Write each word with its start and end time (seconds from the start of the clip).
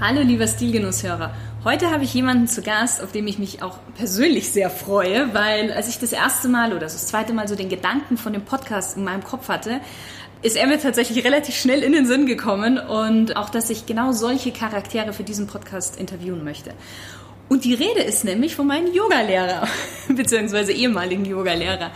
Hallo 0.00 0.22
lieber 0.22 0.46
Stilgenusshörer. 0.46 1.34
Heute 1.62 1.90
habe 1.90 2.04
ich 2.04 2.14
jemanden 2.14 2.48
zu 2.48 2.62
Gast, 2.62 3.02
auf 3.02 3.12
den 3.12 3.28
ich 3.28 3.38
mich 3.38 3.62
auch 3.62 3.76
persönlich 3.98 4.48
sehr 4.48 4.70
freue, 4.70 5.34
weil 5.34 5.70
als 5.74 5.90
ich 5.90 5.98
das 5.98 6.12
erste 6.12 6.48
Mal 6.48 6.70
oder 6.70 6.80
das 6.80 7.06
zweite 7.06 7.34
Mal 7.34 7.48
so 7.48 7.54
den 7.54 7.68
Gedanken 7.68 8.16
von 8.16 8.32
dem 8.32 8.40
Podcast 8.40 8.96
in 8.96 9.04
meinem 9.04 9.22
Kopf 9.22 9.50
hatte, 9.50 9.78
ist 10.40 10.56
er 10.56 10.66
mir 10.68 10.80
tatsächlich 10.80 11.22
relativ 11.22 11.54
schnell 11.54 11.82
in 11.82 11.92
den 11.92 12.06
Sinn 12.06 12.24
gekommen 12.24 12.78
und 12.78 13.36
auch, 13.36 13.50
dass 13.50 13.68
ich 13.68 13.84
genau 13.84 14.12
solche 14.12 14.52
Charaktere 14.52 15.12
für 15.12 15.22
diesen 15.22 15.46
Podcast 15.46 16.00
interviewen 16.00 16.44
möchte. 16.44 16.72
Und 17.50 17.66
die 17.66 17.74
Rede 17.74 18.00
ist 18.00 18.24
nämlich 18.24 18.56
von 18.56 18.68
meinem 18.68 18.94
Yogalehrer, 18.94 19.68
beziehungsweise 20.08 20.72
ehemaligen 20.72 21.26
Yogalehrer. 21.26 21.90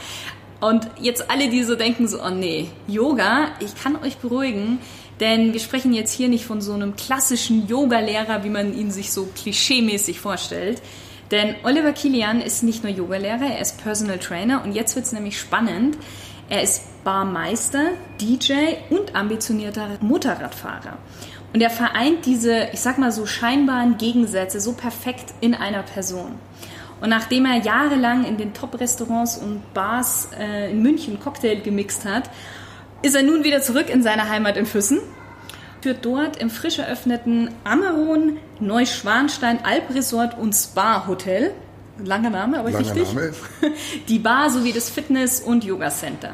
Und 0.61 0.89
jetzt 1.01 1.31
alle, 1.31 1.49
die 1.49 1.63
so 1.63 1.75
denken, 1.75 2.07
so, 2.07 2.23
oh 2.23 2.31
nee, 2.31 2.69
Yoga, 2.87 3.49
ich 3.61 3.75
kann 3.83 3.97
euch 3.97 4.19
beruhigen, 4.19 4.79
denn 5.21 5.53
wir 5.53 5.61
sprechen 5.61 5.93
jetzt 5.93 6.13
hier 6.13 6.29
nicht 6.29 6.45
von 6.45 6.61
so 6.61 6.73
einem 6.73 6.97
klassischen 6.97 7.69
Yogalehrer, 7.69 8.45
wie 8.45 8.51
man 8.51 8.77
ihn 8.77 8.91
sich 8.91 9.13
so 9.13 9.29
klischeemäßig 9.35 10.21
vorstellt. 10.21 10.83
Denn 11.31 11.55
Oliver 11.65 11.93
Kilian 11.93 12.41
ist 12.41 12.63
nicht 12.63 12.83
nur 12.83 12.93
Yogalehrer, 12.93 13.47
er 13.47 13.61
ist 13.61 13.83
Personal 13.83 14.19
Trainer 14.19 14.63
und 14.65 14.73
jetzt 14.73 14.95
wird 14.95 15.07
es 15.07 15.13
nämlich 15.13 15.39
spannend. 15.39 15.97
Er 16.51 16.63
ist 16.63 16.83
Barmeister, 17.05 17.93
DJ 18.21 18.75
und 18.91 19.15
ambitionierter 19.15 19.89
Motorradfahrer. 20.01 20.99
Und 21.55 21.61
er 21.61 21.71
vereint 21.71 22.27
diese, 22.27 22.69
ich 22.73 22.81
sag 22.81 22.99
mal 22.99 23.13
so 23.13 23.27
scheinbaren 23.27 23.97
Gegensätze 23.97 24.61
so 24.61 24.73
perfekt 24.73 25.33
in 25.41 25.55
einer 25.55 25.83
Person. 25.83 26.33
Und 27.01 27.11
nachdem 27.11 27.47
er 27.47 27.59
jahrelang 27.59 28.25
in 28.25 28.37
den 28.37 28.55
Top-Restaurants 28.55 29.39
und 29.39 29.73
Bars 29.73 30.31
äh, 30.39 30.71
in 30.71 30.83
München 30.83 31.21
Cocktail 31.21 31.61
gemixt 31.61 32.05
hat, 32.05 32.31
ist 33.05 33.15
er 33.15 33.23
nun 33.23 33.45
wieder 33.45 33.61
zurück 33.61 33.91
in 33.91 34.03
seine 34.03 34.31
Heimat 34.31 34.57
in 34.57 34.65
Füssen, 34.65 34.99
führt 35.83 36.05
dort 36.07 36.39
im 36.39 36.49
frisch 36.49 36.79
eröffneten 36.79 37.51
Ameron 37.63 38.39
Neuschwanstein 38.61 39.63
Alpresort 39.63 40.39
und 40.39 40.55
Spa 40.55 41.07
Hotel, 41.07 41.53
langer 42.03 42.31
Name, 42.31 42.59
aber 42.59 42.71
langer 42.71 42.97
richtig, 42.97 43.15
Name. 43.15 43.33
die 44.09 44.19
Bar 44.19 44.49
sowie 44.49 44.73
das 44.73 44.89
Fitness- 44.89 45.41
und 45.41 45.65
Yoga-Center. 45.65 46.31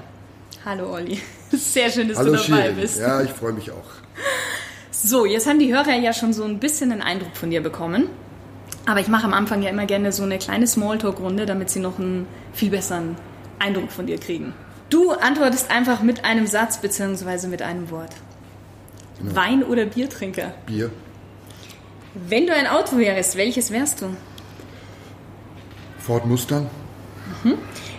Hallo 0.65 0.93
Olli, 0.93 1.21
sehr 1.51 1.91
schön, 1.91 2.07
dass 2.07 2.19
Hallo 2.19 2.37
du 2.37 2.39
dabei 2.39 2.63
Shirin. 2.63 2.77
bist. 2.77 3.01
Ja, 3.01 3.21
ich 3.21 3.31
freue 3.31 3.53
mich 3.53 3.73
auch. 3.73 3.91
So, 4.93 5.27
jetzt 5.27 5.49
haben 5.49 5.59
die 5.59 5.75
Hörer 5.75 5.97
ja 5.97 6.13
schon 6.13 6.33
so 6.33 6.45
ein 6.45 6.61
bisschen 6.61 6.93
einen 6.93 7.03
Eindruck 7.03 7.37
von 7.37 7.51
dir 7.51 7.63
bekommen. 7.63 8.09
Aber 8.87 9.01
ich 9.01 9.09
mache 9.09 9.25
am 9.25 9.35
Anfang 9.35 9.63
ja 9.63 9.71
immer 9.71 9.87
gerne 9.87 10.13
so 10.13 10.23
eine 10.23 10.39
kleine 10.39 10.67
Smalltalk-Runde, 10.67 11.47
damit 11.47 11.71
sie 11.71 11.81
noch 11.81 11.99
einen 11.99 12.27
viel 12.53 12.71
besseren 12.71 13.17
Eindruck 13.59 13.91
von 13.91 14.07
dir 14.07 14.19
kriegen. 14.19 14.55
Du 14.91 15.13
antwortest 15.13 15.71
einfach 15.71 16.03
mit 16.03 16.25
einem 16.25 16.47
Satz 16.47 16.79
bzw. 16.79 17.47
mit 17.47 17.63
einem 17.63 17.91
Wort. 17.91 18.13
Genau. 19.19 19.35
Wein- 19.37 19.63
oder 19.65 19.87
Biertrinker? 19.87 20.53
Bier, 20.67 20.91
Wenn 22.15 22.47
du 22.47 22.55
ein 22.55 22.67
Auto 22.67 22.97
wärst, 22.99 23.37
welches 23.37 23.71
wärst 23.71 24.01
du? 24.03 24.17
Ford 25.99 26.27
Mustang, 26.27 26.69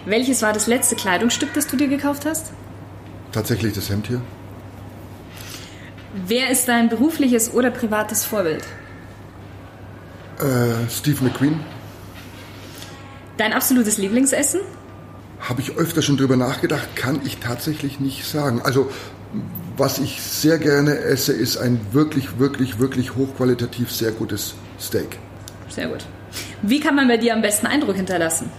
Welches 0.05 0.41
war 0.41 0.51
das 0.51 0.67
letzte 0.67 0.95
Kleidungsstück, 0.95 1.53
das 1.53 1.67
du 1.67 1.77
dir 1.77 1.87
gekauft 1.87 2.25
hast? 2.25 2.51
tatsächlich 3.31 3.71
das 3.71 3.89
Hemd 3.89 4.07
hier. 4.07 4.19
Wer 6.27 6.49
ist 6.49 6.67
dein 6.67 6.89
berufliches 6.89 7.53
oder 7.53 7.71
privates 7.71 8.25
Vorbild? 8.25 8.65
Äh, 10.39 10.89
Steve 10.89 11.23
McQueen, 11.23 11.61
Dein 13.37 13.53
absolutes 13.53 13.97
Lieblingsessen? 13.97 14.59
Habe 15.41 15.61
ich 15.61 15.77
öfter 15.77 16.01
schon 16.01 16.17
drüber 16.17 16.37
nachgedacht, 16.37 16.95
kann 16.95 17.19
ich 17.25 17.37
tatsächlich 17.37 17.99
nicht 17.99 18.25
sagen. 18.25 18.61
Also, 18.63 18.89
was 19.77 19.97
ich 19.99 20.21
sehr 20.21 20.57
gerne 20.57 20.97
esse, 20.97 21.33
ist 21.33 21.57
ein 21.57 21.79
wirklich, 21.91 22.39
wirklich, 22.39 22.79
wirklich 22.79 23.15
hochqualitativ 23.15 23.91
sehr 23.91 24.11
gutes 24.11 24.55
Steak. 24.79 25.17
Sehr 25.69 25.87
gut. 25.87 26.05
Wie 26.61 26.79
kann 26.79 26.95
man 26.95 27.07
bei 27.07 27.17
dir 27.17 27.33
am 27.33 27.41
besten 27.41 27.67
Eindruck 27.67 27.95
hinterlassen? 27.95 28.49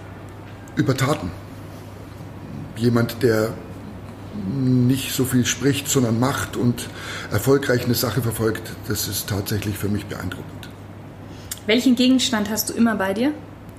Über 0.76 0.96
Taten. 0.96 1.30
Jemand, 2.76 3.22
der 3.22 3.52
nicht 4.50 5.12
so 5.12 5.24
viel 5.24 5.44
spricht, 5.44 5.88
sondern 5.88 6.18
macht 6.18 6.56
und 6.56 6.88
erfolgreich 7.30 7.84
eine 7.84 7.94
Sache 7.94 8.22
verfolgt, 8.22 8.72
das 8.88 9.06
ist 9.06 9.28
tatsächlich 9.28 9.76
für 9.76 9.88
mich 9.88 10.06
beeindruckend. 10.06 10.68
Welchen 11.66 11.94
Gegenstand 11.94 12.50
hast 12.50 12.70
du 12.70 12.72
immer 12.72 12.96
bei 12.96 13.12
dir? 13.12 13.32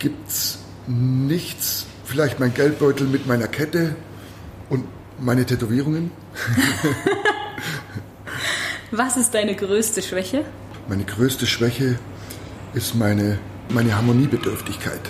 gibt's 0.03 0.59
nichts. 0.86 1.86
Vielleicht 2.13 2.40
mein 2.40 2.53
Geldbeutel 2.53 3.07
mit 3.07 3.25
meiner 3.25 3.47
Kette 3.47 3.96
und 4.69 4.85
meine 5.19 5.47
Tätowierungen. 5.47 6.12
Was 8.91 9.18
ist 9.18 9.34
deine 9.34 9.56
größte 9.56 10.03
Schwäche? 10.03 10.46
Meine 10.88 11.06
größte 11.06 11.47
Schwäche 11.47 11.97
ist 12.75 12.94
meine, 12.94 13.40
meine 13.69 13.96
Harmoniebedürftigkeit. 13.96 15.01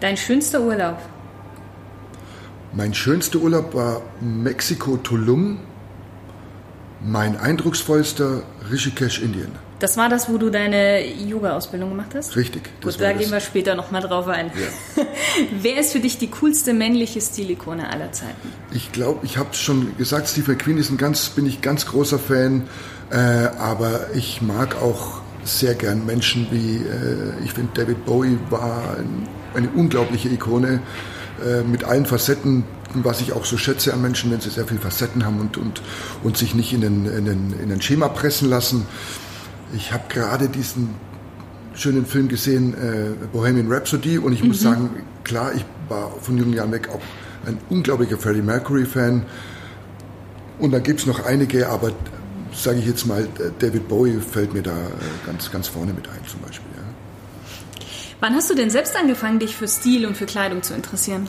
Dein 0.00 0.16
schönster 0.16 0.62
Urlaub? 0.62 0.98
Mein 2.72 2.94
schönster 2.94 3.40
Urlaub 3.40 3.74
war 3.74 4.00
Mexiko 4.22 4.96
Tulum. 4.96 5.58
Mein 7.04 7.36
eindrucksvollster 7.36 8.44
Rishikesh, 8.70 9.20
Indien. 9.20 9.65
Das 9.78 9.98
war 9.98 10.08
das, 10.08 10.30
wo 10.30 10.38
du 10.38 10.48
deine 10.48 11.04
Yoga-Ausbildung 11.04 11.90
gemacht 11.90 12.14
hast? 12.14 12.34
Richtig. 12.34 12.62
Gut, 12.82 12.98
da 12.98 13.12
das. 13.12 13.20
gehen 13.20 13.30
wir 13.30 13.40
später 13.40 13.74
nochmal 13.74 14.00
drauf 14.00 14.26
ein. 14.28 14.50
Wer 15.60 15.78
ist 15.78 15.92
für 15.92 16.00
dich 16.00 16.16
die 16.16 16.28
coolste 16.28 16.72
männliche 16.72 17.20
Stilikone 17.20 17.90
aller 17.90 18.10
Zeiten? 18.12 18.52
Ich 18.72 18.92
glaube, 18.92 19.26
ich 19.26 19.36
habe 19.36 19.50
es 19.52 19.58
schon 19.58 19.96
gesagt, 19.98 20.28
Steve 20.28 20.52
McQueen 20.52 20.78
ist 20.78 20.90
ein 20.90 20.96
ganz, 20.96 21.28
bin 21.28 21.44
ich 21.44 21.60
ganz 21.60 21.84
großer 21.86 22.18
Fan, 22.18 22.68
äh, 23.10 23.16
aber 23.16 24.14
ich 24.14 24.40
mag 24.40 24.80
auch 24.80 25.20
sehr 25.44 25.74
gern 25.74 26.06
Menschen 26.06 26.46
wie, 26.50 26.76
äh, 26.76 27.44
ich 27.44 27.52
finde 27.52 27.70
David 27.74 28.04
Bowie 28.06 28.38
war 28.48 28.96
ein, 28.98 29.28
eine 29.54 29.68
unglaubliche 29.68 30.28
Ikone 30.28 30.80
äh, 31.44 31.62
mit 31.62 31.84
allen 31.84 32.06
Facetten, 32.06 32.64
was 32.94 33.20
ich 33.20 33.32
auch 33.32 33.44
so 33.44 33.58
schätze 33.58 33.92
an 33.92 34.00
Menschen, 34.00 34.30
wenn 34.30 34.40
sie 34.40 34.48
sehr 34.48 34.66
viele 34.66 34.80
Facetten 34.80 35.26
haben 35.26 35.38
und, 35.38 35.58
und, 35.58 35.82
und 36.22 36.36
sich 36.36 36.54
nicht 36.54 36.72
in 36.72 36.80
den, 36.80 37.06
in, 37.06 37.24
den, 37.26 37.54
in 37.62 37.68
den 37.68 37.82
Schema 37.82 38.08
pressen 38.08 38.48
lassen. 38.48 38.86
Ich 39.74 39.92
habe 39.92 40.04
gerade 40.08 40.48
diesen 40.48 40.94
schönen 41.74 42.06
Film 42.06 42.28
gesehen, 42.28 42.74
äh, 42.74 43.26
Bohemian 43.32 43.70
Rhapsody, 43.70 44.18
und 44.18 44.32
ich 44.32 44.42
muss 44.42 44.60
sagen, 44.60 44.90
klar, 45.24 45.52
ich 45.54 45.64
war 45.88 46.10
von 46.20 46.38
jungen 46.38 46.54
Jahren 46.54 46.72
weg 46.72 46.88
auch 46.88 47.00
ein 47.46 47.58
unglaublicher 47.68 48.18
Freddie 48.18 48.42
Mercury-Fan. 48.42 49.24
Und 50.58 50.72
dann 50.72 50.82
gibt 50.82 51.00
es 51.00 51.06
noch 51.06 51.24
einige, 51.24 51.68
aber 51.68 51.92
sage 52.52 52.78
ich 52.78 52.86
jetzt 52.86 53.06
mal, 53.06 53.28
David 53.58 53.88
Bowie 53.88 54.18
fällt 54.20 54.54
mir 54.54 54.62
da 54.62 54.72
äh, 54.72 55.26
ganz, 55.26 55.50
ganz 55.50 55.68
vorne 55.68 55.92
mit 55.92 56.08
ein 56.08 56.26
zum 56.26 56.40
Beispiel. 56.40 56.70
Ja. 56.76 57.84
Wann 58.20 58.34
hast 58.34 58.48
du 58.50 58.54
denn 58.54 58.70
selbst 58.70 58.96
angefangen, 58.96 59.38
dich 59.38 59.54
für 59.54 59.68
Stil 59.68 60.06
und 60.06 60.16
für 60.16 60.26
Kleidung 60.26 60.62
zu 60.62 60.74
interessieren? 60.74 61.28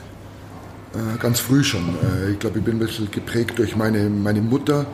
Äh, 0.94 1.18
ganz 1.20 1.40
früh 1.40 1.64
schon. 1.64 1.96
Äh, 2.24 2.32
ich 2.32 2.40
glaube, 2.40 2.60
ich 2.60 2.66
bin 2.66 2.78
ein 2.78 2.80
bisschen 2.80 3.12
geprägt 3.12 3.60
durch 3.60 3.76
meine, 3.76 4.10
meine 4.10 4.42
Mutter, 4.42 4.86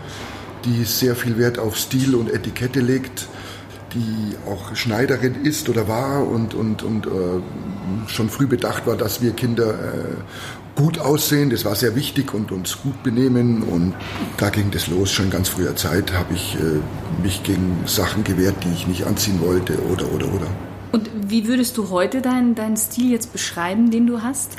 die 0.66 0.84
sehr 0.86 1.16
viel 1.16 1.38
Wert 1.38 1.60
auf 1.60 1.78
Stil 1.78 2.16
und 2.16 2.30
Etikette 2.30 2.80
legt, 2.80 3.28
die 3.94 4.36
auch 4.50 4.76
Schneiderin 4.76 5.46
ist 5.46 5.70
oder 5.70 5.88
war 5.88 6.28
und, 6.28 6.54
und, 6.54 6.84
und 6.84 7.06
äh, 7.06 7.10
schon 8.08 8.30
früh 8.30 8.48
bedacht 8.48 8.88
war, 8.88 8.96
dass 8.98 9.22
wir 9.22 9.34
Kinder 9.34 9.70
äh, 9.72 10.16
gut 10.76 11.00
aussehen. 11.00 11.50
Das 11.50 11.66
war 11.66 11.76
sehr 11.76 11.96
wichtig 11.96 12.34
und 12.34 12.52
uns 12.52 12.82
gut 12.82 13.04
benehmen. 13.04 13.64
Und 13.64 13.94
da 14.38 14.50
ging 14.50 14.72
das 14.72 14.88
los. 14.88 15.12
Schon 15.12 15.26
in 15.26 15.32
ganz 15.32 15.50
früher 15.50 15.76
Zeit 15.76 16.14
habe 16.14 16.34
ich 16.34 16.56
äh, 16.56 17.22
mich 17.22 17.44
gegen 17.44 17.84
Sachen 17.86 18.24
gewehrt, 18.24 18.56
die 18.64 18.74
ich 18.74 18.88
nicht 18.88 19.06
anziehen 19.06 19.40
wollte 19.42 19.78
oder, 19.92 20.12
oder, 20.12 20.34
oder. 20.34 20.48
Und 20.92 21.10
wie 21.28 21.48
würdest 21.48 21.78
du 21.78 21.90
heute 21.90 22.22
deinen, 22.22 22.56
deinen 22.56 22.78
Stil 22.78 23.12
jetzt 23.12 23.32
beschreiben, 23.32 23.92
den 23.92 24.08
du 24.08 24.22
hast? 24.22 24.58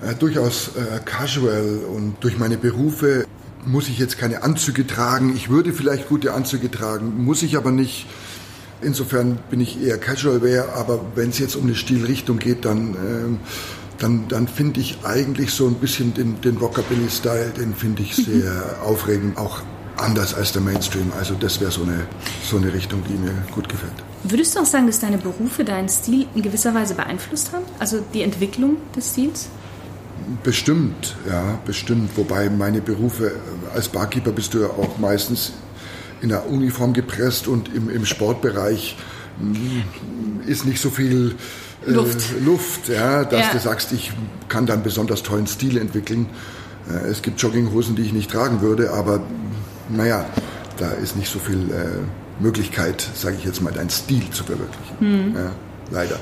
Äh, 0.00 0.14
durchaus 0.14 0.72
äh, 0.76 1.00
casual 1.04 1.80
und 1.94 2.16
durch 2.20 2.38
meine 2.38 2.56
Berufe 2.56 3.24
muss 3.66 3.88
ich 3.88 3.98
jetzt 3.98 4.18
keine 4.18 4.42
Anzüge 4.42 4.86
tragen. 4.86 5.34
Ich 5.36 5.48
würde 5.48 5.72
vielleicht 5.72 6.08
gute 6.08 6.34
Anzüge 6.34 6.70
tragen, 6.70 7.24
muss 7.24 7.42
ich 7.42 7.56
aber 7.56 7.70
nicht. 7.70 8.06
Insofern 8.80 9.38
bin 9.50 9.60
ich 9.60 9.80
eher 9.80 9.98
casual 9.98 10.42
wear, 10.42 10.74
aber 10.74 11.00
wenn 11.14 11.30
es 11.30 11.38
jetzt 11.38 11.54
um 11.54 11.64
eine 11.64 11.76
Stilrichtung 11.76 12.38
geht, 12.38 12.64
dann, 12.64 12.96
ähm, 12.96 13.38
dann, 13.98 14.26
dann 14.28 14.48
finde 14.48 14.80
ich 14.80 14.98
eigentlich 15.04 15.52
so 15.52 15.68
ein 15.68 15.74
bisschen 15.74 16.14
den, 16.14 16.40
den 16.40 16.56
Rockabilly-Style, 16.56 17.52
den 17.56 17.74
finde 17.74 18.02
ich 18.02 18.16
sehr 18.26 18.80
aufregend. 18.84 19.38
Auch 19.38 19.62
anders 19.96 20.34
als 20.34 20.52
der 20.52 20.62
Mainstream. 20.62 21.12
Also 21.16 21.34
das 21.34 21.60
wäre 21.60 21.70
so 21.70 21.82
eine, 21.82 22.06
so 22.44 22.56
eine 22.56 22.72
Richtung, 22.72 23.02
die 23.08 23.14
mir 23.14 23.32
gut 23.52 23.68
gefällt. 23.68 23.92
Würdest 24.24 24.54
du 24.56 24.60
auch 24.60 24.66
sagen, 24.66 24.86
dass 24.86 25.00
deine 25.00 25.18
Berufe 25.18 25.64
deinen 25.64 25.88
Stil 25.88 26.26
in 26.34 26.42
gewisser 26.42 26.74
Weise 26.74 26.94
beeinflusst 26.94 27.52
haben? 27.52 27.64
Also 27.78 28.02
die 28.12 28.22
Entwicklung 28.22 28.76
des 28.96 29.10
Stils? 29.10 29.48
Bestimmt, 30.42 31.16
ja, 31.28 31.58
bestimmt. 31.66 32.10
Wobei 32.16 32.48
meine 32.50 32.80
Berufe, 32.80 33.32
als 33.74 33.88
Barkeeper 33.88 34.32
bist 34.32 34.54
du 34.54 34.60
ja 34.62 34.66
auch 34.68 34.98
meistens 34.98 35.52
in 36.20 36.28
der 36.28 36.48
Uniform 36.48 36.92
gepresst 36.92 37.48
und 37.48 37.74
im, 37.74 37.90
im 37.90 38.04
Sportbereich 38.06 38.96
mm, 39.40 40.48
ist 40.48 40.64
nicht 40.64 40.80
so 40.80 40.90
viel 40.90 41.34
äh, 41.86 41.90
Luft. 41.90 42.40
Luft, 42.44 42.88
ja, 42.88 43.24
dass 43.24 43.46
Ja. 43.46 43.52
du 43.52 43.58
sagst, 43.58 43.92
ich 43.92 44.12
kann 44.48 44.66
dann 44.66 44.82
besonders 44.82 45.22
tollen 45.22 45.46
Stil 45.46 45.76
entwickeln. 45.76 46.26
Äh, 46.88 47.08
es 47.08 47.22
gibt 47.22 47.40
Jogginghosen, 47.40 47.96
die 47.96 48.02
ich 48.02 48.12
nicht 48.12 48.30
tragen 48.30 48.60
würde, 48.60 48.92
aber 48.92 49.20
naja, 49.88 50.24
da 50.78 50.90
ist 50.90 51.16
nicht 51.16 51.30
so 51.32 51.38
viel 51.38 51.70
äh, 51.70 52.42
Möglichkeit, 52.42 53.06
sage 53.14 53.36
ich 53.38 53.44
jetzt 53.44 53.60
mal, 53.60 53.72
deinen 53.72 53.90
Stil 53.90 54.30
zu 54.30 54.44
verwirklichen. 54.44 55.34
Ja, 55.34 55.52
leider. 55.90 56.18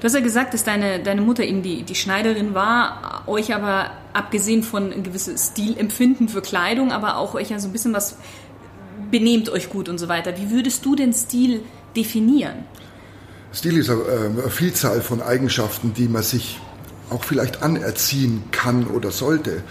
Du 0.00 0.04
hast 0.04 0.14
ja 0.14 0.20
gesagt, 0.20 0.54
dass 0.54 0.64
deine, 0.64 1.00
deine 1.00 1.20
Mutter 1.20 1.44
eben 1.44 1.62
die, 1.62 1.82
die 1.82 1.94
Schneiderin 1.94 2.54
war, 2.54 3.24
euch 3.26 3.54
aber 3.54 3.90
abgesehen 4.12 4.62
von 4.62 4.92
ein 4.92 5.02
gewisses 5.02 5.48
Stilempfinden 5.48 6.28
für 6.28 6.42
Kleidung, 6.42 6.92
aber 6.92 7.16
auch 7.16 7.34
euch 7.34 7.50
ja 7.50 7.58
so 7.58 7.68
ein 7.68 7.72
bisschen 7.72 7.92
was 7.92 8.16
benehmt 9.10 9.48
euch 9.50 9.70
gut 9.70 9.88
und 9.88 9.98
so 9.98 10.08
weiter. 10.08 10.36
Wie 10.36 10.50
würdest 10.50 10.84
du 10.84 10.96
den 10.96 11.12
Stil 11.12 11.60
definieren? 11.96 12.64
Stil 13.52 13.76
ist 13.76 13.90
eine, 13.90 14.00
äh, 14.02 14.26
eine 14.26 14.50
Vielzahl 14.50 15.00
von 15.00 15.22
Eigenschaften, 15.22 15.94
die 15.94 16.08
man 16.08 16.22
sich 16.22 16.60
auch 17.10 17.22
vielleicht 17.22 17.62
anerziehen 17.62 18.44
kann 18.50 18.86
oder 18.86 19.10
sollte. 19.10 19.62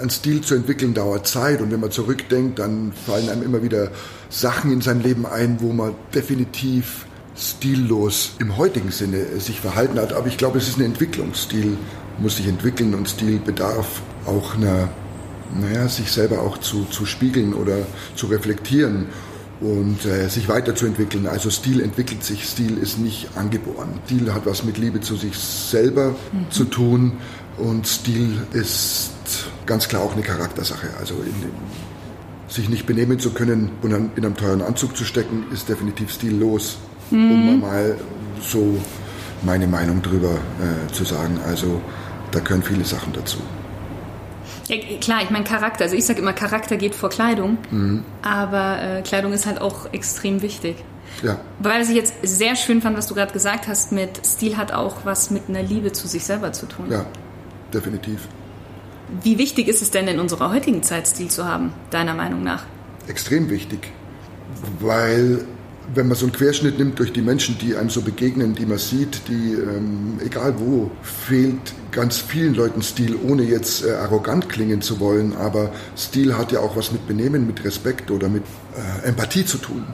Ein 0.00 0.10
Stil 0.10 0.40
zu 0.40 0.54
entwickeln 0.54 0.92
dauert 0.92 1.26
Zeit 1.26 1.60
und 1.60 1.70
wenn 1.70 1.80
man 1.80 1.90
zurückdenkt, 1.90 2.58
dann 2.58 2.92
fallen 3.06 3.28
einem 3.28 3.42
immer 3.42 3.62
wieder 3.62 3.90
Sachen 4.28 4.72
in 4.72 4.80
seinem 4.80 5.00
Leben 5.00 5.24
ein, 5.24 5.60
wo 5.60 5.72
man 5.72 5.94
definitiv 6.14 7.06
stillos 7.36 8.32
im 8.38 8.56
heutigen 8.56 8.90
Sinne 8.90 9.40
sich 9.40 9.60
verhalten 9.60 9.98
hat. 9.98 10.12
Aber 10.12 10.26
ich 10.26 10.36
glaube, 10.36 10.58
es 10.58 10.68
ist 10.68 10.76
eine 10.76 10.84
Entwicklung. 10.84 11.34
Stil 11.34 11.76
muss 12.18 12.36
sich 12.36 12.46
entwickeln 12.46 12.94
und 12.94 13.08
Stil 13.08 13.38
bedarf 13.38 14.02
auch 14.26 14.54
einer, 14.54 14.88
naja, 15.60 15.88
sich 15.88 16.10
selber 16.10 16.42
auch 16.42 16.58
zu, 16.58 16.84
zu 16.84 17.06
spiegeln 17.06 17.54
oder 17.54 17.78
zu 18.14 18.26
reflektieren 18.26 19.06
und 19.60 20.04
äh, 20.04 20.28
sich 20.28 20.48
weiterzuentwickeln. 20.48 21.26
Also 21.26 21.50
Stil 21.50 21.80
entwickelt 21.80 22.22
sich, 22.22 22.46
Stil 22.46 22.78
ist 22.78 22.98
nicht 22.98 23.36
angeboren. 23.36 24.00
Stil 24.06 24.32
hat 24.32 24.46
was 24.46 24.64
mit 24.64 24.78
Liebe 24.78 25.00
zu 25.00 25.16
sich 25.16 25.36
selber 25.36 26.14
zu 26.50 26.64
tun 26.64 27.14
und 27.58 27.86
Stil 27.86 28.46
ist 28.52 29.10
ganz 29.66 29.88
klar 29.88 30.02
auch 30.02 30.12
eine 30.12 30.22
Charaktersache. 30.22 30.88
Also 30.98 31.14
in 31.14 31.34
sich 32.48 32.68
nicht 32.68 32.86
benehmen 32.86 33.18
zu 33.18 33.30
können 33.30 33.70
und 33.82 33.92
in 33.92 34.24
einem 34.24 34.36
teuren 34.36 34.62
Anzug 34.62 34.96
zu 34.96 35.04
stecken, 35.04 35.46
ist 35.52 35.68
definitiv 35.68 36.12
stillos, 36.12 36.76
um 37.14 37.60
mal 37.60 37.96
so 38.40 38.78
meine 39.42 39.66
Meinung 39.66 40.02
drüber 40.02 40.32
äh, 40.32 40.92
zu 40.92 41.04
sagen. 41.04 41.38
Also 41.46 41.80
da 42.30 42.40
gehören 42.40 42.62
viele 42.62 42.84
Sachen 42.84 43.12
dazu. 43.12 43.38
Ja, 44.68 44.76
klar, 45.00 45.22
ich 45.22 45.30
meine 45.30 45.44
Charakter. 45.44 45.84
Also 45.84 45.96
ich 45.96 46.04
sage 46.06 46.20
immer, 46.20 46.32
Charakter 46.32 46.76
geht 46.76 46.94
vor 46.94 47.10
Kleidung, 47.10 47.58
aber 48.22 48.80
äh, 48.82 49.02
Kleidung 49.02 49.32
ist 49.32 49.44
halt 49.46 49.60
auch 49.60 49.92
extrem 49.92 50.40
wichtig. 50.42 50.76
Ja, 51.22 51.38
Weil 51.60 51.82
ich 51.82 51.90
jetzt 51.90 52.14
sehr 52.22 52.56
schön 52.56 52.82
fand, 52.82 52.96
was 52.96 53.06
du 53.06 53.14
gerade 53.14 53.32
gesagt 53.32 53.68
hast, 53.68 53.92
mit 53.92 54.26
Stil 54.26 54.56
hat 54.56 54.72
auch 54.72 55.04
was 55.04 55.30
mit 55.30 55.42
einer 55.48 55.62
Liebe 55.62 55.92
zu 55.92 56.08
sich 56.08 56.24
selber 56.24 56.52
zu 56.52 56.66
tun. 56.66 56.86
ja, 56.90 57.04
definitiv. 57.72 58.20
Wie 59.22 59.38
wichtig 59.38 59.68
ist 59.68 59.80
es 59.82 59.90
denn 59.90 60.08
in 60.08 60.18
unserer 60.18 60.50
heutigen 60.50 60.82
Zeit, 60.82 61.06
Stil 61.06 61.28
zu 61.28 61.46
haben, 61.46 61.72
deiner 61.90 62.14
Meinung 62.14 62.42
nach? 62.42 62.64
extrem 63.06 63.50
wichtig, 63.50 63.92
weil 64.80 65.44
wenn 65.92 66.08
man 66.08 66.16
so 66.16 66.26
einen 66.26 66.32
Querschnitt 66.32 66.78
nimmt 66.78 66.98
durch 66.98 67.12
die 67.12 67.20
Menschen, 67.20 67.58
die 67.58 67.76
einem 67.76 67.90
so 67.90 68.00
begegnen, 68.00 68.54
die 68.54 68.66
man 68.66 68.78
sieht, 68.78 69.28
die, 69.28 69.52
ähm, 69.52 70.18
egal 70.24 70.54
wo, 70.58 70.90
fehlt 71.02 71.74
ganz 71.90 72.18
vielen 72.18 72.54
Leuten 72.54 72.82
Stil, 72.82 73.16
ohne 73.22 73.42
jetzt 73.42 73.84
äh, 73.84 73.92
arrogant 73.92 74.48
klingen 74.48 74.80
zu 74.80 74.98
wollen, 75.00 75.36
aber 75.36 75.72
Stil 75.96 76.36
hat 76.36 76.52
ja 76.52 76.60
auch 76.60 76.76
was 76.76 76.92
mit 76.92 77.06
Benehmen, 77.06 77.46
mit 77.46 77.64
Respekt 77.64 78.10
oder 78.10 78.28
mit 78.28 78.44
äh, 78.76 79.08
Empathie 79.08 79.44
zu 79.44 79.58
tun. 79.58 79.84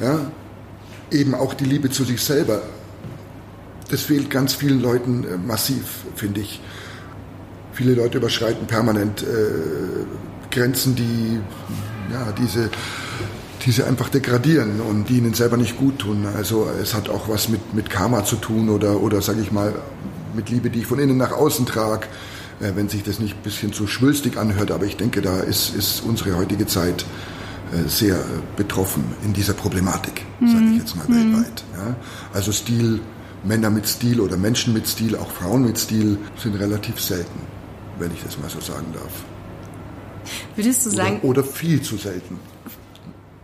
Ja? 0.00 0.30
Eben 1.10 1.34
auch 1.34 1.54
die 1.54 1.64
Liebe 1.64 1.90
zu 1.90 2.04
sich 2.04 2.22
selber. 2.22 2.62
Das 3.90 4.02
fehlt 4.02 4.30
ganz 4.30 4.54
vielen 4.54 4.80
Leuten 4.80 5.24
äh, 5.24 5.36
massiv, 5.36 6.04
finde 6.16 6.40
ich. 6.40 6.60
Viele 7.72 7.94
Leute 7.94 8.18
überschreiten 8.18 8.66
permanent 8.66 9.22
äh, 9.22 9.26
Grenzen, 10.50 10.94
die 10.94 11.40
ja, 12.12 12.32
diese, 12.32 12.70
diese 13.64 13.86
einfach 13.86 14.08
degradieren 14.08 14.80
und 14.80 15.08
die 15.08 15.18
ihnen 15.18 15.34
selber 15.34 15.56
nicht 15.56 15.78
gut 15.78 16.00
tun. 16.00 16.26
Also 16.36 16.68
es 16.82 16.94
hat 16.94 17.08
auch 17.08 17.28
was 17.28 17.48
mit, 17.48 17.74
mit 17.74 17.90
Karma 17.90 18.24
zu 18.24 18.36
tun 18.36 18.68
oder, 18.68 19.00
oder 19.00 19.22
sage 19.22 19.40
ich 19.40 19.52
mal, 19.52 19.74
mit 20.34 20.50
Liebe, 20.50 20.70
die 20.70 20.80
ich 20.80 20.86
von 20.86 20.98
innen 20.98 21.16
nach 21.16 21.32
außen 21.32 21.64
trage, 21.64 22.06
äh, 22.60 22.72
wenn 22.74 22.88
sich 22.88 23.02
das 23.02 23.18
nicht 23.18 23.36
ein 23.36 23.42
bisschen 23.42 23.72
zu 23.72 23.86
schwülstig 23.86 24.36
anhört. 24.36 24.70
Aber 24.70 24.84
ich 24.84 24.96
denke, 24.96 25.22
da 25.22 25.40
ist, 25.40 25.74
ist 25.74 26.02
unsere 26.04 26.36
heutige 26.36 26.66
Zeit 26.66 27.04
äh, 27.72 27.88
sehr 27.88 28.16
äh, 28.16 28.22
betroffen 28.56 29.04
in 29.24 29.32
dieser 29.32 29.54
Problematik, 29.54 30.24
sage 30.40 30.64
ich 30.72 30.78
jetzt 30.78 30.96
mal 30.96 31.08
weltweit. 31.08 31.64
Ja? 31.74 31.96
Also 32.32 32.52
Stil, 32.52 33.00
Männer 33.44 33.70
mit 33.70 33.88
Stil 33.88 34.20
oder 34.20 34.36
Menschen 34.36 34.74
mit 34.74 34.86
Stil, 34.86 35.16
auch 35.16 35.30
Frauen 35.30 35.64
mit 35.64 35.78
Stil 35.78 36.18
sind 36.36 36.54
relativ 36.56 37.00
selten, 37.00 37.40
wenn 37.98 38.12
ich 38.12 38.22
das 38.22 38.38
mal 38.38 38.50
so 38.50 38.60
sagen 38.60 38.86
darf. 38.92 39.12
Würdest 40.56 40.86
du 40.86 40.90
sagen, 40.90 41.18
Oder, 41.22 41.40
oder 41.40 41.44
viel 41.44 41.82
zu 41.82 41.96
selten. 41.96 42.38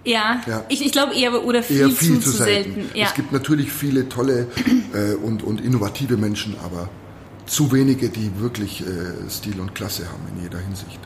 Ja, 0.05 0.41
Ja. 0.47 0.65
ich, 0.69 0.85
ich 0.85 0.93
glaube 0.93 1.15
eher 1.15 1.45
oder 1.45 1.63
viel, 1.63 1.81
Eher 1.81 1.91
viel 1.91 2.21
zu, 2.21 2.31
zu 2.31 2.37
selten. 2.39 2.91
Ja. 2.95 3.07
Es 3.07 3.15
gibt 3.15 3.33
natürlich 3.33 3.71
viele 3.73 4.09
tolle 4.09 4.47
äh, 4.93 5.15
und, 5.15 5.43
und 5.43 5.61
innovative 5.61 6.17
Menschen, 6.17 6.57
aber 6.65 6.89
zu 7.47 7.73
wenige, 7.73 8.09
die 8.09 8.31
wirklich 8.39 8.83
äh, 8.83 9.29
Stil 9.29 9.61
und 9.61 9.75
Klasse 9.75 10.07
haben 10.09 10.23
in 10.35 10.43
jeder 10.43 10.59
Hinsicht. 10.59 11.01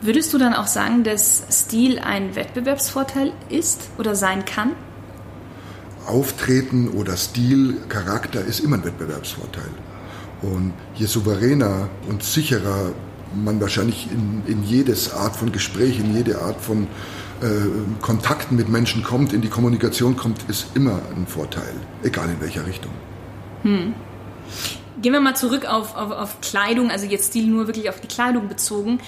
Würdest 0.00 0.32
du 0.32 0.38
dann 0.38 0.54
auch 0.54 0.68
sagen, 0.68 1.02
dass 1.02 1.42
Stil 1.50 1.98
ein 1.98 2.36
Wettbewerbsvorteil 2.36 3.32
ist 3.48 3.88
oder 3.98 4.14
sein 4.14 4.44
kann? 4.44 4.72
Auftreten 6.06 6.88
oder 6.88 7.16
Stil, 7.16 7.78
Charakter 7.88 8.44
ist 8.44 8.60
immer 8.60 8.76
ein 8.76 8.84
Wettbewerbsvorteil. 8.84 9.68
Und 10.42 10.72
je 10.94 11.06
souveräner 11.06 11.88
und 12.08 12.22
sicherer 12.22 12.92
man 13.34 13.60
wahrscheinlich 13.60 14.08
in, 14.10 14.42
in 14.46 14.62
jedes 14.62 15.12
Art 15.12 15.36
von 15.36 15.52
Gespräch, 15.52 15.98
in 15.98 16.14
jede 16.14 16.40
Art 16.40 16.60
von 16.60 16.86
Kontakten 18.00 18.56
mit 18.56 18.68
Menschen 18.68 19.02
kommt, 19.02 19.32
in 19.32 19.40
die 19.40 19.48
Kommunikation 19.48 20.16
kommt, 20.16 20.38
ist 20.48 20.68
immer 20.74 21.00
ein 21.16 21.26
Vorteil, 21.26 21.72
egal 22.02 22.28
in 22.28 22.40
welcher 22.40 22.66
Richtung. 22.66 22.92
Gehen 23.62 25.12
wir 25.12 25.20
mal 25.20 25.36
zurück 25.36 25.64
auf, 25.66 25.96
auf, 25.96 26.10
auf 26.10 26.40
Kleidung, 26.40 26.90
also 26.90 27.06
jetzt 27.06 27.28
Stil 27.28 27.46
nur 27.46 27.66
wirklich 27.66 27.88
auf 27.88 28.00
die 28.00 28.08
Kleidung 28.08 28.48
bezogen. 28.48 29.00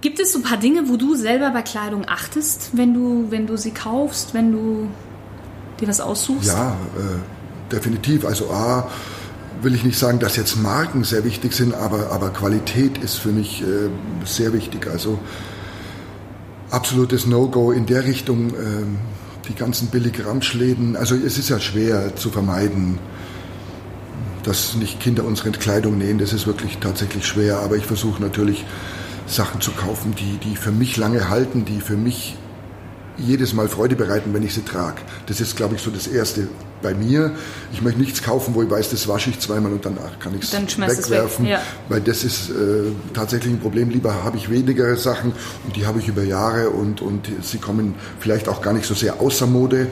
Gibt 0.00 0.20
es 0.20 0.32
so 0.32 0.40
ein 0.40 0.42
paar 0.42 0.58
Dinge, 0.58 0.88
wo 0.88 0.96
du 0.96 1.14
selber 1.14 1.50
bei 1.50 1.62
Kleidung 1.62 2.04
achtest, 2.06 2.70
wenn 2.72 2.92
du, 2.92 3.30
wenn 3.30 3.46
du 3.46 3.56
sie 3.56 3.70
kaufst, 3.70 4.34
wenn 4.34 4.52
du 4.52 4.88
dir 5.80 5.88
was 5.88 6.00
aussuchst? 6.00 6.48
Ja, 6.48 6.72
äh, 6.72 7.72
definitiv. 7.72 8.26
Also 8.26 8.50
A, 8.50 8.90
will 9.62 9.74
ich 9.74 9.84
nicht 9.84 9.98
sagen, 9.98 10.18
dass 10.18 10.36
jetzt 10.36 10.56
Marken 10.56 11.04
sehr 11.04 11.24
wichtig 11.24 11.54
sind, 11.54 11.74
aber, 11.74 12.10
aber 12.10 12.30
Qualität 12.30 12.98
ist 12.98 13.14
für 13.14 13.30
mich 13.30 13.62
äh, 13.62 13.88
sehr 14.26 14.52
wichtig. 14.52 14.88
Also 14.88 15.18
absolutes 16.74 17.26
No-Go 17.26 17.70
in 17.70 17.86
der 17.86 18.04
Richtung, 18.04 18.50
ähm, 18.50 18.98
die 19.48 19.54
ganzen 19.54 19.88
Billig-Ramschläden. 19.88 20.96
Also 20.96 21.14
es 21.14 21.38
ist 21.38 21.48
ja 21.48 21.60
schwer 21.60 22.16
zu 22.16 22.30
vermeiden, 22.30 22.98
dass 24.42 24.74
nicht 24.74 25.00
Kinder 25.00 25.24
unsere 25.24 25.52
Kleidung 25.52 25.98
nähen. 25.98 26.18
Das 26.18 26.32
ist 26.32 26.46
wirklich 26.46 26.78
tatsächlich 26.78 27.26
schwer. 27.26 27.60
Aber 27.60 27.76
ich 27.76 27.86
versuche 27.86 28.20
natürlich 28.20 28.64
Sachen 29.26 29.60
zu 29.60 29.70
kaufen, 29.70 30.14
die, 30.14 30.38
die 30.38 30.56
für 30.56 30.72
mich 30.72 30.96
lange 30.96 31.28
halten, 31.30 31.64
die 31.64 31.80
für 31.80 31.96
mich 31.96 32.36
jedes 33.16 33.52
Mal 33.54 33.68
Freude 33.68 33.96
bereiten, 33.96 34.34
wenn 34.34 34.42
ich 34.42 34.54
sie 34.54 34.62
trage. 34.62 35.00
Das 35.26 35.40
ist, 35.40 35.56
glaube 35.56 35.76
ich, 35.76 35.82
so 35.82 35.90
das 35.90 36.06
Erste 36.06 36.48
bei 36.82 36.94
mir. 36.94 37.32
Ich 37.72 37.80
möchte 37.80 38.00
nichts 38.00 38.22
kaufen, 38.22 38.54
wo 38.54 38.62
ich 38.62 38.70
weiß, 38.70 38.90
das 38.90 39.08
wasche 39.08 39.30
ich 39.30 39.40
zweimal 39.40 39.72
und 39.72 39.84
danach 39.84 40.18
kann 40.18 40.34
ich 40.34 40.42
es 40.42 40.52
es 40.52 40.78
weg, 40.78 40.88
wegwerfen, 40.88 41.46
ja. 41.46 41.60
weil 41.88 42.00
das 42.00 42.24
ist 42.24 42.50
äh, 42.50 42.92
tatsächlich 43.14 43.52
ein 43.52 43.60
Problem. 43.60 43.90
Lieber 43.90 44.24
habe 44.24 44.36
ich 44.36 44.50
weniger 44.50 44.96
Sachen 44.96 45.32
und 45.64 45.76
die 45.76 45.86
habe 45.86 46.00
ich 46.00 46.08
über 46.08 46.22
Jahre 46.22 46.70
und, 46.70 47.00
und 47.00 47.28
sie 47.42 47.58
kommen 47.58 47.94
vielleicht 48.20 48.48
auch 48.48 48.60
gar 48.60 48.72
nicht 48.72 48.86
so 48.86 48.94
sehr 48.94 49.20
außer 49.20 49.46
Mode 49.46 49.88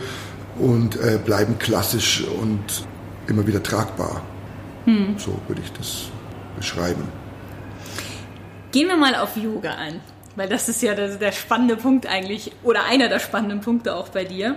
und 0.59 0.97
äh, 0.97 1.19
bleiben 1.25 1.59
klassisch 1.59 2.25
und 2.41 2.87
immer 3.27 3.47
wieder 3.47 3.63
tragbar. 3.63 4.23
Hm. 4.85 5.15
So 5.17 5.39
würde 5.47 5.63
ich 5.65 5.73
das 5.73 6.11
beschreiben. 6.57 7.05
Gehen 8.73 8.89
wir 8.89 8.97
mal 8.97 9.15
auf 9.15 9.37
Yoga 9.37 9.75
ein, 9.75 10.01
weil 10.37 10.49
das 10.49 10.69
ist 10.69 10.83
ja 10.83 10.95
der, 10.95 11.17
der 11.17 11.33
spannende 11.33 11.77
Punkt 11.77 12.07
eigentlich 12.07 12.53
oder 12.63 12.85
einer 12.85 13.09
der 13.09 13.19
spannenden 13.19 13.61
Punkte 13.61 13.95
auch 13.95 14.09
bei 14.09 14.25
dir. 14.25 14.57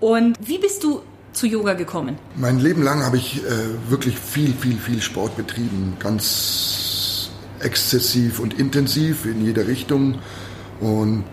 Und 0.00 0.36
wie 0.40 0.58
bist 0.58 0.82
du 0.84 1.02
zu 1.32 1.46
Yoga 1.46 1.74
gekommen? 1.74 2.18
Mein 2.36 2.58
Leben 2.58 2.82
lang 2.82 3.04
habe 3.04 3.16
ich 3.16 3.38
äh, 3.44 3.48
wirklich 3.88 4.18
viel, 4.18 4.52
viel, 4.52 4.78
viel 4.78 5.00
Sport 5.00 5.36
betrieben. 5.36 5.96
Ganz 5.98 7.30
exzessiv 7.60 8.40
und 8.40 8.58
intensiv 8.58 9.24
in 9.24 9.44
jeder 9.44 9.66
Richtung. 9.66 10.18
Und 10.80 11.24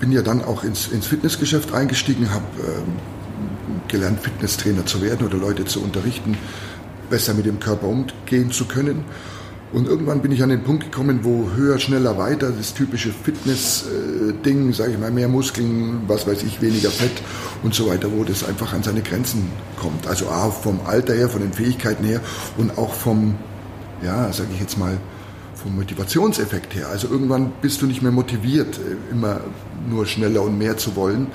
bin 0.00 0.12
ja 0.12 0.22
dann 0.22 0.42
auch 0.44 0.64
ins, 0.64 0.88
ins 0.88 1.06
Fitnessgeschäft 1.06 1.72
eingestiegen, 1.72 2.30
habe 2.30 2.44
ähm, 2.58 2.92
gelernt, 3.88 4.20
Fitnesstrainer 4.20 4.86
zu 4.86 5.02
werden 5.02 5.26
oder 5.26 5.38
Leute 5.38 5.64
zu 5.64 5.82
unterrichten, 5.82 6.36
besser 7.10 7.34
mit 7.34 7.46
dem 7.46 7.58
Körper 7.60 7.86
umgehen 7.86 8.50
zu 8.50 8.66
können. 8.66 9.04
Und 9.70 9.86
irgendwann 9.86 10.22
bin 10.22 10.32
ich 10.32 10.42
an 10.42 10.48
den 10.48 10.62
Punkt 10.62 10.84
gekommen, 10.84 11.20
wo 11.24 11.50
höher, 11.54 11.78
schneller, 11.78 12.16
weiter, 12.16 12.50
das 12.50 12.72
typische 12.72 13.10
Fitness-Ding, 13.10 14.72
sage 14.72 14.92
ich 14.92 14.98
mal, 14.98 15.10
mehr 15.10 15.28
Muskeln, 15.28 16.02
was 16.06 16.26
weiß 16.26 16.42
ich, 16.44 16.62
weniger 16.62 16.90
Fett 16.90 17.22
und 17.62 17.74
so 17.74 17.86
weiter, 17.86 18.08
wo 18.10 18.24
das 18.24 18.44
einfach 18.44 18.72
an 18.72 18.82
seine 18.82 19.02
Grenzen 19.02 19.50
kommt. 19.78 20.06
Also 20.06 20.28
A, 20.28 20.50
vom 20.50 20.80
Alter 20.86 21.14
her, 21.14 21.28
von 21.28 21.42
den 21.42 21.52
Fähigkeiten 21.52 22.04
her 22.04 22.22
und 22.56 22.78
auch 22.78 22.94
vom, 22.94 23.34
ja, 24.02 24.32
sage 24.32 24.48
ich 24.54 24.60
jetzt 24.60 24.78
mal, 24.78 24.96
vom 25.54 25.76
Motivationseffekt 25.76 26.74
her. 26.74 26.88
Also 26.88 27.08
irgendwann 27.08 27.52
bist 27.60 27.82
du 27.82 27.86
nicht 27.86 28.00
mehr 28.00 28.12
motiviert, 28.12 28.78
äh, 28.78 29.12
immer 29.12 29.40
nur 29.88 30.06
schneller 30.06 30.42
und 30.42 30.56
mehr 30.56 30.78
zu 30.78 30.96
wollen. 30.96 31.26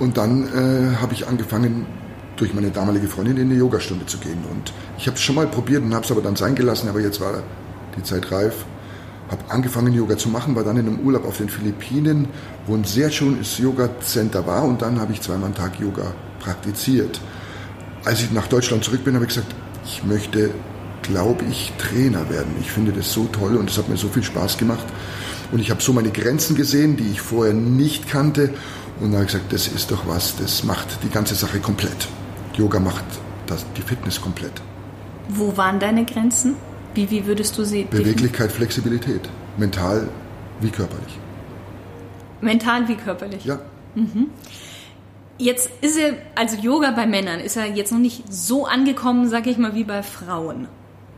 Und 0.00 0.16
dann 0.16 0.48
äh, 0.48 0.96
habe 0.96 1.14
ich 1.14 1.28
angefangen, 1.28 1.86
durch 2.36 2.54
meine 2.54 2.70
damalige 2.70 3.08
Freundin 3.08 3.36
in 3.38 3.50
eine 3.50 3.58
Yogastunde 3.58 4.06
zu 4.06 4.18
gehen. 4.18 4.38
Und 4.50 4.72
ich 4.98 5.06
habe 5.06 5.16
es 5.16 5.22
schon 5.22 5.34
mal 5.34 5.46
probiert 5.46 5.82
und 5.82 5.94
habe 5.94 6.04
es 6.04 6.10
aber 6.10 6.20
dann 6.20 6.36
sein 6.36 6.54
gelassen, 6.54 6.88
aber 6.88 7.00
jetzt 7.00 7.20
war 7.20 7.42
die 7.96 8.02
Zeit 8.02 8.30
reif. 8.30 8.64
Habe 9.30 9.42
angefangen, 9.48 9.92
Yoga 9.92 10.16
zu 10.16 10.28
machen, 10.28 10.54
war 10.54 10.62
dann 10.62 10.76
in 10.76 10.86
einem 10.86 11.00
Urlaub 11.00 11.26
auf 11.26 11.38
den 11.38 11.48
Philippinen, 11.48 12.28
wo 12.66 12.74
ein 12.74 12.84
sehr 12.84 13.10
schönes 13.10 13.58
Yoga-Center 13.58 14.46
war 14.46 14.64
und 14.64 14.82
dann 14.82 15.00
habe 15.00 15.12
ich 15.12 15.20
zweimal 15.20 15.48
am 15.48 15.54
Tag 15.54 15.80
Yoga 15.80 16.12
praktiziert. 16.38 17.20
Als 18.04 18.22
ich 18.22 18.30
nach 18.30 18.46
Deutschland 18.46 18.84
zurück 18.84 19.02
bin, 19.04 19.14
habe 19.14 19.24
ich 19.24 19.30
gesagt, 19.30 19.52
ich 19.84 20.04
möchte, 20.04 20.50
glaube 21.02 21.44
ich, 21.50 21.72
Trainer 21.76 22.30
werden. 22.30 22.54
Ich 22.60 22.70
finde 22.70 22.92
das 22.92 23.12
so 23.12 23.24
toll 23.24 23.56
und 23.56 23.68
es 23.68 23.78
hat 23.78 23.88
mir 23.88 23.96
so 23.96 24.08
viel 24.08 24.22
Spaß 24.22 24.58
gemacht. 24.58 24.86
Und 25.50 25.58
ich 25.58 25.70
habe 25.70 25.82
so 25.82 25.92
meine 25.92 26.10
Grenzen 26.10 26.54
gesehen, 26.54 26.96
die 26.96 27.10
ich 27.10 27.20
vorher 27.20 27.54
nicht 27.54 28.08
kannte. 28.08 28.50
Und 29.00 29.10
da 29.10 29.18
habe 29.18 29.26
ich 29.26 29.32
gesagt, 29.32 29.52
das 29.52 29.66
ist 29.66 29.90
doch 29.90 30.06
was, 30.06 30.36
das 30.36 30.62
macht 30.62 31.02
die 31.02 31.10
ganze 31.10 31.34
Sache 31.34 31.58
komplett. 31.58 32.08
Yoga 32.56 32.80
macht 32.80 33.04
das, 33.46 33.64
die 33.76 33.82
Fitness 33.82 34.20
komplett. 34.20 34.52
Wo 35.28 35.56
waren 35.56 35.78
deine 35.78 36.04
Grenzen? 36.04 36.54
Wie, 36.94 37.10
wie 37.10 37.26
würdest 37.26 37.56
du 37.58 37.64
sie 37.64 37.84
Beweglichkeit, 37.84 38.50
Flexibilität. 38.50 39.28
Mental 39.58 40.08
wie 40.60 40.70
körperlich. 40.70 41.18
Mental 42.40 42.88
wie 42.88 42.94
körperlich? 42.94 43.44
Ja. 43.44 43.58
Mhm. 43.94 44.28
Jetzt 45.38 45.70
ist 45.82 45.98
er, 45.98 46.14
also 46.34 46.56
Yoga 46.56 46.92
bei 46.92 47.06
Männern, 47.06 47.40
ist 47.40 47.56
er 47.56 47.66
jetzt 47.66 47.92
noch 47.92 47.98
nicht 47.98 48.32
so 48.32 48.66
angekommen, 48.66 49.28
sag 49.28 49.46
ich 49.46 49.58
mal, 49.58 49.74
wie 49.74 49.84
bei 49.84 50.02
Frauen. 50.02 50.68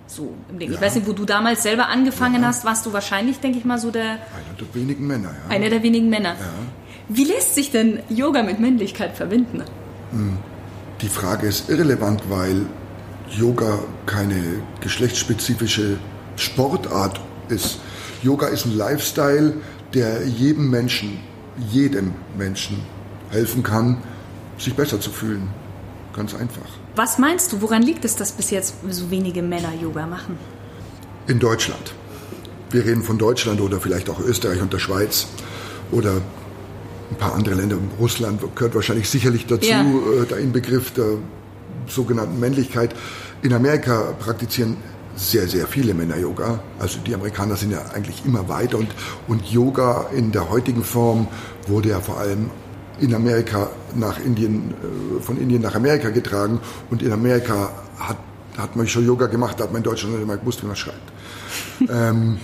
So 0.09 0.35
im 0.51 0.59
Ding. 0.59 0.71
Ja. 0.71 0.75
Ich 0.75 0.81
weiß 0.81 0.97
nicht, 0.97 1.07
wo 1.07 1.13
du 1.13 1.25
damals 1.25 1.63
selber 1.63 1.89
angefangen 1.89 2.43
ja. 2.43 2.49
hast, 2.49 2.65
warst 2.65 2.85
du 2.87 2.93
wahrscheinlich, 2.93 3.39
denke 3.39 3.59
ich 3.59 3.65
mal, 3.65 3.79
so 3.79 3.91
der. 3.91 4.13
Einer 4.13 4.57
der 4.59 4.75
wenigen 4.75 5.07
Männer, 5.07 5.29
ja. 5.29 5.55
Einer 5.55 5.71
der 5.71 5.83
wenigen 5.83 6.09
Männer. 6.09 6.31
Ja. 6.31 6.53
Wie 7.09 7.25
lässt 7.25 7.55
sich 7.55 7.71
denn 7.71 8.01
Yoga 8.09 8.43
mit 8.43 8.59
Männlichkeit 8.59 9.17
verbinden? 9.17 9.63
Hm. 10.11 10.39
Die 11.01 11.09
Frage 11.09 11.47
ist 11.47 11.69
irrelevant, 11.69 12.23
weil 12.29 12.67
Yoga 13.31 13.79
keine 14.07 14.63
geschlechtsspezifische 14.81 15.99
Sportart 16.37 17.21
ist. 17.49 17.79
Yoga 18.23 18.49
ist 18.49 18.67
ein 18.67 18.77
Lifestyle, 18.77 19.55
der 19.95 20.27
jedem 20.27 20.71
Menschen, 20.71 21.19
jedem 21.71 22.15
Menschen 22.37 22.83
helfen 23.31 23.63
kann, 23.63 23.99
sich 24.59 24.75
besser 24.75 25.01
zu 25.01 25.11
fühlen. 25.11 25.49
Ganz 26.15 26.35
einfach. 26.35 26.67
Was 26.97 27.19
meinst 27.19 27.53
du, 27.53 27.63
woran 27.63 27.83
liegt 27.83 28.05
es, 28.05 28.17
dass 28.17 28.33
bis 28.33 28.51
jetzt 28.51 28.75
so 28.91 29.09
wenige 29.11 29.43
Männer 29.43 29.73
Yoga 29.81 30.05
machen? 30.05 30.37
In 31.29 31.39
Deutschland. 31.39 31.95
Wir 32.71 32.85
reden 32.85 33.05
von 33.05 33.19
Deutschland 33.19 33.61
oder 33.61 33.81
vielleicht 33.81 34.11
auch 34.11 34.19
Österreich 34.19 34.61
und 34.61 34.73
der 34.73 34.81
Schweiz 34.81 35.29
oder 35.93 36.21
ein 37.11 37.17
paar 37.17 37.35
andere 37.35 37.55
Länder. 37.55 37.77
Russland 37.99 38.41
gehört 38.55 38.75
wahrscheinlich 38.75 39.09
sicherlich 39.09 39.47
dazu, 39.47 39.69
ja. 39.69 39.83
äh, 39.83 40.27
der 40.27 40.39
Inbegriff 40.39 40.93
der 40.93 41.19
sogenannten 41.87 42.39
Männlichkeit. 42.39 42.95
In 43.43 43.53
Amerika 43.53 44.15
praktizieren 44.19 44.77
sehr, 45.17 45.49
sehr 45.49 45.67
viele 45.67 45.95
Männer 45.95 46.17
Yoga. 46.17 46.61
Also 46.79 47.01
die 47.05 47.15
Amerikaner 47.15 47.57
sind 47.57 47.73
ja 47.73 47.85
eigentlich 47.95 48.25
immer 48.25 48.49
weiter 48.49 48.79
und, 48.79 48.89
und 49.27 49.45
Yoga 49.51 50.07
in 50.15 50.33
der 50.33 50.49
heutigen 50.49 50.85
Form 50.85 51.29
wurde 51.67 51.91
ja 51.91 52.01
vor 52.01 52.19
allem 52.19 52.51
in 53.01 53.15
Amerika 53.15 53.71
nach 53.95 54.19
Indien, 54.21 54.73
äh, 54.73 55.23
von 55.23 55.39
Indien 55.39 55.63
nach 55.63 55.75
Amerika 55.75 56.11
getragen 56.11 56.61
und 56.91 57.03
in 57.03 57.13
Amerika 57.13 57.71
hat, 57.99 58.19
hat 58.57 58.77
man 58.77 58.87
schon 58.87 59.07
Yoga 59.07 59.27
gemacht, 59.27 59.59
da 59.59 59.65
hat 59.65 59.73
man 59.73 59.81
in 59.81 59.85
Deutschland 59.85 60.17
nicht 60.17 60.27
mal 60.27 60.39
gewusst, 60.39 60.63
wie 60.63 60.67
man 60.67 60.77
schreibt. 60.77 61.13
ähm, 61.91 62.39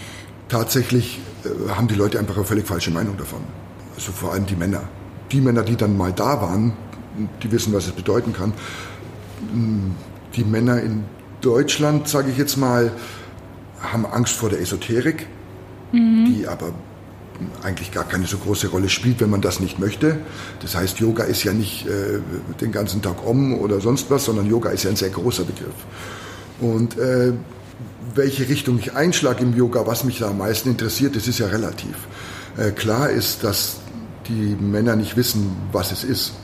tatsächlich 0.49 1.21
äh, 1.45 1.71
haben 1.71 1.89
die 1.89 1.95
Leute 1.95 2.19
einfach 2.19 2.37
eine 2.37 2.45
völlig 2.45 2.67
falsche 2.67 2.91
Meinung 2.91 3.17
davon 3.17 3.41
also 3.95 4.13
vor 4.13 4.33
allem 4.33 4.47
die 4.47 4.57
Männer. 4.57 4.83
Die 5.33 5.41
Männer, 5.41 5.63
die 5.63 5.77
dann 5.77 5.97
mal 5.97 6.13
da 6.13 6.41
waren, 6.41 6.73
die 7.43 7.51
wissen, 7.51 7.73
was 7.73 7.87
es 7.87 7.93
bedeuten 7.93 8.33
kann. 8.33 8.53
Die 10.35 10.45
Männer 10.45 10.81
in 10.81 11.05
Deutschland, 11.41 12.09
sage 12.09 12.31
ich 12.31 12.39
jetzt 12.39 12.57
mal, 12.57 12.93
haben 13.81 14.07
Angst 14.07 14.35
vor 14.35 14.49
der 14.49 14.61
Esoterik, 14.61 15.27
mhm. 15.93 16.25
die 16.27 16.47
aber 16.47 16.73
eigentlich 17.63 17.91
gar 17.93 18.05
keine 18.05 18.27
so 18.27 18.39
große 18.39 18.69
Rolle 18.69 18.89
spielt, 18.89 19.21
wenn 19.21 19.31
man 19.31 19.41
das 19.41 19.61
nicht 19.61 19.79
möchte. 19.79 20.19
Das 20.61 20.75
heißt, 20.75 21.01
Yoga 21.01 21.25
ist 21.25 21.43
ja 21.45 21.53
nicht 21.53 21.87
äh, 21.87 22.21
den 22.61 22.73
ganzen 22.73 23.03
Tag 23.03 23.27
Om 23.27 23.59
oder 23.59 23.81
sonst 23.81 24.11
was, 24.11 24.25
sondern 24.25 24.47
Yoga 24.47 24.71
ist 24.71 24.85
ja 24.85 24.91
ein 24.91 24.97
sehr 24.97 25.11
großer 25.11 25.45
Begriff. 25.45 25.75
Und 26.61 26.97
äh, 26.97 27.33
welche 28.15 28.49
Richtung 28.49 28.79
ich 28.79 28.95
einschlage 28.95 29.43
im 29.43 29.55
Yoga, 29.57 29.87
was 29.87 30.05
mich 30.05 30.21
da 30.21 30.29
am 30.29 30.39
meisten 30.39 30.71
interessiert, 30.71 31.17
das 31.17 31.27
ist 31.27 31.39
ja 31.39 31.49
relativ. 31.49 31.97
Äh, 32.57 32.71
klar 32.71 33.11
ist, 33.11 33.43
dass 33.43 33.79
die 34.29 34.57
Männer 34.61 34.97
nicht 34.97 35.17
wissen, 35.17 35.57
was 35.73 35.93
es 35.93 36.05
ist. 36.05 36.35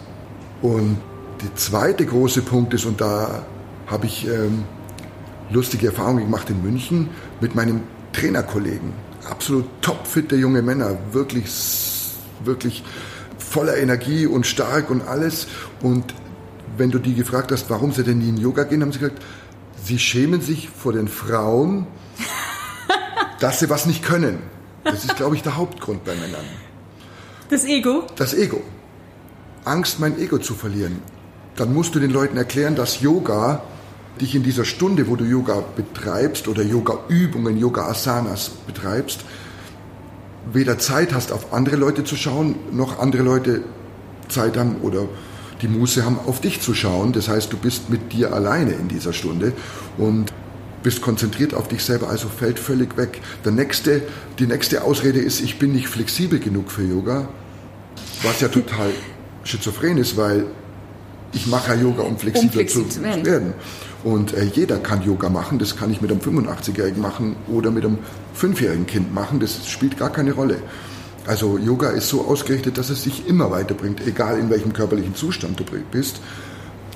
Und 0.62 0.98
der 1.42 1.54
zweite 1.56 2.04
große 2.04 2.42
Punkt 2.42 2.74
ist, 2.74 2.84
und 2.84 3.00
da 3.00 3.44
habe 3.86 4.06
ich 4.06 4.26
ähm, 4.26 4.64
lustige 5.50 5.88
Erfahrungen 5.88 6.24
gemacht 6.24 6.50
in 6.50 6.62
München 6.62 7.08
mit 7.40 7.54
meinen 7.54 7.82
Trainerkollegen. 8.12 8.92
Absolut 9.28 9.66
topfitte 9.80 10.36
junge 10.36 10.62
Männer, 10.62 10.96
wirklich, 11.12 11.46
wirklich 12.44 12.82
voller 13.38 13.76
Energie 13.76 14.26
und 14.26 14.46
stark 14.46 14.90
und 14.90 15.06
alles. 15.06 15.46
Und 15.82 16.14
wenn 16.76 16.90
du 16.90 16.98
die 16.98 17.14
gefragt 17.14 17.52
hast, 17.52 17.68
warum 17.70 17.92
sie 17.92 18.04
denn 18.04 18.18
nie 18.18 18.28
in 18.28 18.36
Yoga 18.36 18.64
gehen, 18.64 18.82
haben 18.82 18.92
sie 18.92 18.98
gesagt, 18.98 19.22
sie 19.82 19.98
schämen 19.98 20.40
sich 20.40 20.68
vor 20.68 20.92
den 20.92 21.08
Frauen, 21.08 21.86
dass 23.40 23.60
sie 23.60 23.70
was 23.70 23.86
nicht 23.86 24.02
können. 24.02 24.38
Das 24.84 25.04
ist, 25.04 25.16
glaube 25.16 25.36
ich, 25.36 25.42
der 25.42 25.56
Hauptgrund 25.56 26.04
bei 26.04 26.14
Männern. 26.14 26.44
Das 27.50 27.64
Ego? 27.64 28.04
Das 28.14 28.32
Ego. 28.32 28.62
Angst, 29.64 29.98
mein 29.98 30.18
Ego 30.20 30.38
zu 30.38 30.54
verlieren. 30.54 31.02
Dann 31.56 31.74
musst 31.74 31.96
du 31.96 31.98
den 31.98 32.12
Leuten 32.12 32.36
erklären, 32.36 32.76
dass 32.76 33.00
Yoga 33.00 33.62
dich 34.20 34.36
in 34.36 34.44
dieser 34.44 34.64
Stunde, 34.64 35.08
wo 35.08 35.16
du 35.16 35.24
Yoga 35.24 35.64
betreibst 35.74 36.46
oder 36.46 36.62
Yoga-Übungen, 36.62 37.58
Yoga-Asanas 37.58 38.50
betreibst, 38.66 39.24
weder 40.52 40.78
Zeit 40.78 41.12
hast, 41.12 41.32
auf 41.32 41.52
andere 41.52 41.74
Leute 41.74 42.04
zu 42.04 42.14
schauen, 42.14 42.54
noch 42.70 43.00
andere 43.00 43.24
Leute 43.24 43.62
Zeit 44.28 44.56
haben 44.56 44.76
oder 44.82 45.08
die 45.60 45.68
Muße 45.68 46.04
haben, 46.04 46.20
auf 46.26 46.40
dich 46.40 46.60
zu 46.60 46.72
schauen. 46.72 47.12
Das 47.12 47.28
heißt, 47.28 47.52
du 47.52 47.56
bist 47.56 47.90
mit 47.90 48.12
dir 48.12 48.32
alleine 48.32 48.72
in 48.74 48.86
dieser 48.86 49.12
Stunde 49.12 49.52
und 49.98 50.32
bist 50.84 51.02
konzentriert 51.02 51.52
auf 51.52 51.66
dich 51.66 51.84
selber, 51.84 52.08
also 52.08 52.28
fällt 52.28 52.60
völlig 52.60 52.96
weg. 52.96 53.20
Der 53.44 53.52
nächste, 53.52 54.02
die 54.38 54.46
nächste 54.46 54.82
Ausrede 54.84 55.18
ist, 55.18 55.40
ich 55.40 55.58
bin 55.58 55.72
nicht 55.72 55.88
flexibel 55.88 56.38
genug 56.38 56.70
für 56.70 56.84
Yoga, 56.84 57.28
was 58.22 58.40
ja 58.40 58.48
total 58.48 58.90
schizophren 59.44 59.98
ist, 59.98 60.16
weil 60.16 60.46
ich 61.32 61.46
mache 61.46 61.74
ja 61.74 61.80
Yoga, 61.80 62.02
um 62.02 62.18
flexibler 62.18 62.48
um 62.48 62.50
flexibel 62.50 62.88
zu 62.88 63.02
werden. 63.02 63.54
Und 64.02 64.32
äh, 64.34 64.44
jeder 64.44 64.78
kann 64.78 65.02
Yoga 65.02 65.28
machen, 65.28 65.58
das 65.58 65.76
kann 65.76 65.90
ich 65.90 66.00
mit 66.00 66.10
einem 66.10 66.20
85-Jährigen 66.20 67.00
machen 67.00 67.36
oder 67.48 67.70
mit 67.70 67.84
einem 67.84 67.98
5-jährigen 68.38 68.86
Kind 68.86 69.14
machen, 69.14 69.40
das 69.40 69.66
spielt 69.68 69.98
gar 69.98 70.10
keine 70.10 70.32
Rolle. 70.32 70.56
Also 71.26 71.58
Yoga 71.58 71.90
ist 71.90 72.08
so 72.08 72.22
ausgerichtet, 72.26 72.78
dass 72.78 72.88
es 72.88 73.02
dich 73.02 73.26
immer 73.28 73.50
weiterbringt, 73.50 74.06
egal 74.06 74.38
in 74.38 74.48
welchem 74.50 74.72
körperlichen 74.72 75.14
Zustand 75.14 75.60
du 75.60 75.64
bist 75.92 76.20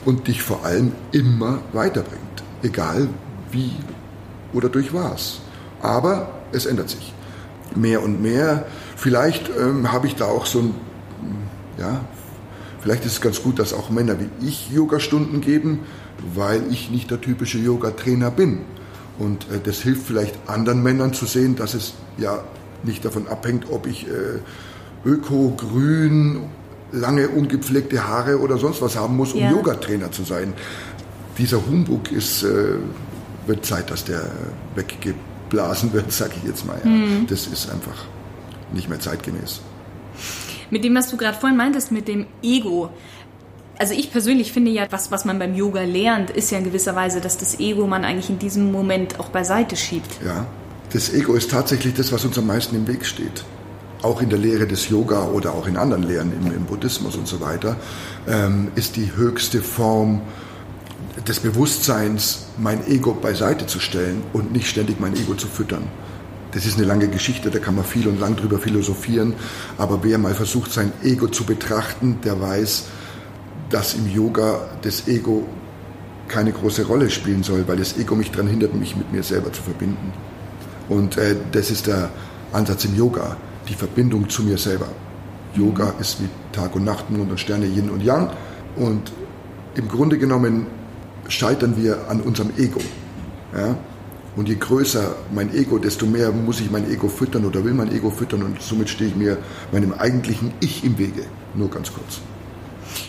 und 0.04 0.26
dich 0.28 0.42
vor 0.42 0.64
allem 0.64 0.92
immer 1.12 1.60
weiterbringt, 1.72 2.42
egal 2.62 3.08
wie 3.52 3.72
oder 4.54 4.68
durch 4.68 4.94
was. 4.94 5.40
Aber 5.82 6.30
es 6.52 6.66
ändert 6.66 6.88
sich. 6.88 7.12
Mehr 7.74 8.02
und 8.02 8.22
mehr. 8.22 8.66
Vielleicht 8.96 9.50
ähm, 9.58 9.92
habe 9.92 10.06
ich 10.06 10.16
da 10.16 10.26
auch 10.26 10.46
so 10.46 10.60
ein, 10.60 10.74
ja, 11.78 12.04
vielleicht 12.80 13.04
ist 13.04 13.12
es 13.12 13.20
ganz 13.20 13.42
gut, 13.42 13.58
dass 13.58 13.72
auch 13.72 13.90
Männer 13.90 14.16
wie 14.20 14.46
ich 14.46 14.70
Yogastunden 14.70 15.40
geben, 15.40 15.80
weil 16.34 16.62
ich 16.70 16.90
nicht 16.90 17.10
der 17.10 17.20
typische 17.20 17.58
Yoga-Trainer 17.58 18.30
bin. 18.30 18.60
Und 19.18 19.44
äh, 19.50 19.60
das 19.62 19.80
hilft 19.80 20.06
vielleicht 20.06 20.36
anderen 20.46 20.82
Männern 20.82 21.12
zu 21.12 21.26
sehen, 21.26 21.56
dass 21.56 21.74
es 21.74 21.94
ja 22.18 22.42
nicht 22.82 23.04
davon 23.04 23.28
abhängt, 23.28 23.66
ob 23.70 23.86
ich 23.86 24.06
äh, 24.06 25.08
öko, 25.08 25.54
grün, 25.56 26.40
lange 26.92 27.28
ungepflegte 27.28 28.06
Haare 28.06 28.40
oder 28.40 28.58
sonst 28.58 28.82
was 28.82 28.96
haben 28.96 29.16
muss, 29.16 29.32
um 29.32 29.40
ja. 29.40 29.50
Yoga-Trainer 29.50 30.12
zu 30.12 30.22
sein. 30.22 30.54
Dieser 31.38 31.64
Humbug 31.66 32.12
ist 32.12 32.42
äh, 32.42 32.76
wird 33.46 33.64
Zeit, 33.64 33.90
dass 33.90 34.04
der 34.04 34.22
weggeblasen 34.74 35.92
wird, 35.92 36.12
sage 36.12 36.32
ich 36.36 36.48
jetzt 36.48 36.66
mal. 36.66 36.78
Ja. 36.82 36.90
Mhm. 36.90 37.26
Das 37.28 37.46
ist 37.46 37.70
einfach 37.70 38.04
nicht 38.72 38.88
mehr 38.88 39.00
zeitgemäß. 39.00 39.60
Mit 40.74 40.82
dem, 40.82 40.96
was 40.96 41.08
du 41.08 41.16
gerade 41.16 41.38
vorhin 41.38 41.56
meintest, 41.56 41.92
mit 41.92 42.08
dem 42.08 42.26
Ego. 42.42 42.90
Also 43.78 43.94
ich 43.94 44.10
persönlich 44.10 44.52
finde 44.52 44.72
ja, 44.72 44.88
was, 44.90 45.12
was 45.12 45.24
man 45.24 45.38
beim 45.38 45.54
Yoga 45.54 45.82
lernt, 45.82 46.30
ist 46.30 46.50
ja 46.50 46.58
in 46.58 46.64
gewisser 46.64 46.96
Weise, 46.96 47.20
dass 47.20 47.38
das 47.38 47.60
Ego 47.60 47.86
man 47.86 48.04
eigentlich 48.04 48.28
in 48.28 48.40
diesem 48.40 48.72
Moment 48.72 49.20
auch 49.20 49.28
beiseite 49.28 49.76
schiebt. 49.76 50.10
Ja, 50.26 50.48
das 50.92 51.14
Ego 51.14 51.34
ist 51.34 51.52
tatsächlich 51.52 51.94
das, 51.94 52.10
was 52.10 52.24
uns 52.24 52.36
am 52.38 52.48
meisten 52.48 52.74
im 52.74 52.88
Weg 52.88 53.06
steht. 53.06 53.44
Auch 54.02 54.20
in 54.20 54.30
der 54.30 54.38
Lehre 54.40 54.66
des 54.66 54.88
Yoga 54.88 55.28
oder 55.28 55.54
auch 55.54 55.68
in 55.68 55.76
anderen 55.76 56.02
Lehren, 56.02 56.32
im, 56.32 56.52
im 56.52 56.64
Buddhismus 56.64 57.14
und 57.14 57.28
so 57.28 57.40
weiter, 57.40 57.76
ähm, 58.26 58.72
ist 58.74 58.96
die 58.96 59.14
höchste 59.14 59.62
Form 59.62 60.22
des 61.28 61.38
Bewusstseins, 61.38 62.46
mein 62.58 62.84
Ego 62.88 63.12
beiseite 63.14 63.68
zu 63.68 63.78
stellen 63.78 64.24
und 64.32 64.52
nicht 64.52 64.66
ständig 64.66 64.98
mein 64.98 65.14
Ego 65.14 65.34
zu 65.34 65.46
füttern. 65.46 65.84
Das 66.54 66.66
ist 66.66 66.78
eine 66.78 66.86
lange 66.86 67.08
Geschichte, 67.08 67.50
da 67.50 67.58
kann 67.58 67.74
man 67.74 67.84
viel 67.84 68.06
und 68.06 68.20
lang 68.20 68.36
drüber 68.36 68.58
philosophieren. 68.58 69.34
Aber 69.76 70.04
wer 70.04 70.18
mal 70.18 70.34
versucht, 70.34 70.72
sein 70.72 70.92
Ego 71.02 71.26
zu 71.26 71.44
betrachten, 71.44 72.18
der 72.22 72.40
weiß, 72.40 72.84
dass 73.70 73.94
im 73.94 74.08
Yoga 74.08 74.60
das 74.82 75.08
Ego 75.08 75.46
keine 76.28 76.52
große 76.52 76.86
Rolle 76.86 77.10
spielen 77.10 77.42
soll, 77.42 77.66
weil 77.66 77.76
das 77.76 77.98
Ego 77.98 78.14
mich 78.14 78.30
daran 78.30 78.46
hindert, 78.46 78.72
mich 78.74 78.94
mit 78.96 79.12
mir 79.12 79.24
selber 79.24 79.52
zu 79.52 79.62
verbinden. 79.62 80.12
Und 80.88 81.16
äh, 81.16 81.34
das 81.50 81.72
ist 81.72 81.88
der 81.88 82.10
Ansatz 82.52 82.84
im 82.84 82.96
Yoga, 82.96 83.36
die 83.68 83.74
Verbindung 83.74 84.28
zu 84.28 84.44
mir 84.44 84.56
selber. 84.56 84.86
Yoga 85.54 85.94
ist 85.98 86.20
wie 86.20 86.28
Tag 86.52 86.76
und 86.76 86.84
Nacht, 86.84 87.10
Mond 87.10 87.30
und 87.30 87.40
Sterne, 87.40 87.66
Yin 87.66 87.90
und 87.90 88.00
Yang. 88.00 88.30
Und 88.76 89.12
im 89.74 89.88
Grunde 89.88 90.18
genommen 90.18 90.66
scheitern 91.28 91.76
wir 91.76 92.08
an 92.08 92.20
unserem 92.20 92.50
Ego. 92.56 92.80
Ja? 93.56 93.76
Und 94.36 94.48
je 94.48 94.56
größer 94.56 95.14
mein 95.32 95.54
Ego, 95.54 95.78
desto 95.78 96.06
mehr 96.06 96.32
muss 96.32 96.60
ich 96.60 96.70
mein 96.70 96.90
Ego 96.90 97.08
füttern 97.08 97.44
oder 97.44 97.64
will 97.64 97.74
mein 97.74 97.92
Ego 97.92 98.10
füttern 98.10 98.42
und 98.42 98.60
somit 98.60 98.88
stehe 98.88 99.10
ich 99.10 99.16
mir 99.16 99.38
meinem 99.72 99.92
eigentlichen 99.92 100.52
Ich 100.60 100.84
im 100.84 100.98
Wege. 100.98 101.24
Nur 101.54 101.70
ganz 101.70 101.92
kurz. 101.92 102.20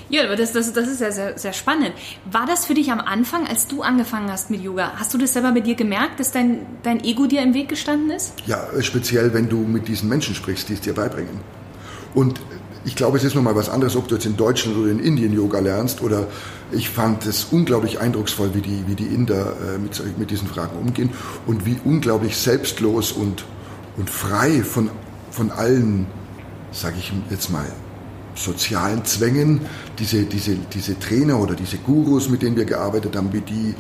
Ja, 0.10 0.24
aber 0.24 0.36
das, 0.36 0.52
das, 0.52 0.72
das 0.74 0.88
ist 0.88 1.02
ja 1.02 1.12
sehr, 1.12 1.38
sehr 1.38 1.54
spannend. 1.54 1.94
War 2.32 2.46
das 2.46 2.66
für 2.66 2.76
dich 2.76 2.92
am 2.92 3.00
Anfang, 3.00 3.48
als 3.48 3.68
du 3.68 3.82
angefangen 3.82 4.32
hast 4.32 4.52
mit 4.52 4.62
Yoga, 4.62 4.94
hast 4.96 5.14
du 5.14 5.18
das 5.18 5.34
selber 5.34 5.52
bei 5.52 5.62
dir 5.62 5.76
gemerkt, 5.76 6.20
dass 6.20 6.32
dein, 6.32 6.66
dein 6.84 7.04
Ego 7.04 7.26
dir 7.26 7.42
im 7.42 7.54
Weg 7.54 7.70
gestanden 7.70 8.12
ist? 8.12 8.34
Ja, 8.46 8.68
speziell 8.82 9.34
wenn 9.34 9.50
du 9.50 9.58
mit 9.58 9.88
diesen 9.88 10.10
Menschen 10.10 10.36
sprichst, 10.36 10.70
die 10.70 10.74
es 10.74 10.82
dir 10.82 10.94
beibringen. 10.94 11.42
Und 12.14 12.40
ich 12.86 12.96
glaube, 12.96 13.18
es 13.18 13.24
ist 13.24 13.36
nochmal 13.36 13.56
was 13.56 13.68
anderes, 13.68 13.96
ob 13.96 14.08
du 14.08 14.16
jetzt 14.16 14.26
in 14.26 14.38
Deutschland 14.38 14.78
oder 14.78 14.92
in 14.92 15.00
Indien 15.00 15.34
Yoga 15.34 15.60
lernst. 15.60 16.02
Oder 16.02 16.28
ich 16.72 16.90
fand 16.90 17.26
es 17.26 17.48
unglaublich 17.52 18.00
eindrucksvoll, 18.00 18.54
wie 18.54 18.62
die, 18.62 18.84
wie 18.88 18.96
die 18.96 19.08
Inder 19.08 19.54
äh, 19.76 19.78
mit, 19.80 20.18
mit 20.18 20.32
diesen 20.32 20.48
Fragen 20.48 20.78
umgehen 20.78 21.10
und 21.48 21.66
wie 21.66 21.80
unglaublich 21.84 22.38
selbstlos 22.38 23.12
und, 23.12 23.44
und 23.98 24.10
frei 24.10 24.62
von, 24.64 24.90
von 25.32 25.52
allen, 25.52 26.06
sage 26.72 26.98
ich 27.00 27.12
jetzt 27.32 27.50
mal, 27.50 27.66
sozialen 28.36 29.04
Zwängen, 29.06 29.62
diese, 29.98 30.24
diese, 30.24 30.56
diese 30.56 31.00
Trainer 31.00 31.40
oder 31.40 31.56
diese 31.56 31.78
Gurus, 31.78 32.30
mit 32.30 32.42
denen 32.42 32.56
wir 32.56 32.66
gearbeitet 32.66 33.16
haben, 33.16 33.34
wie 33.34 33.42
die 33.42 33.74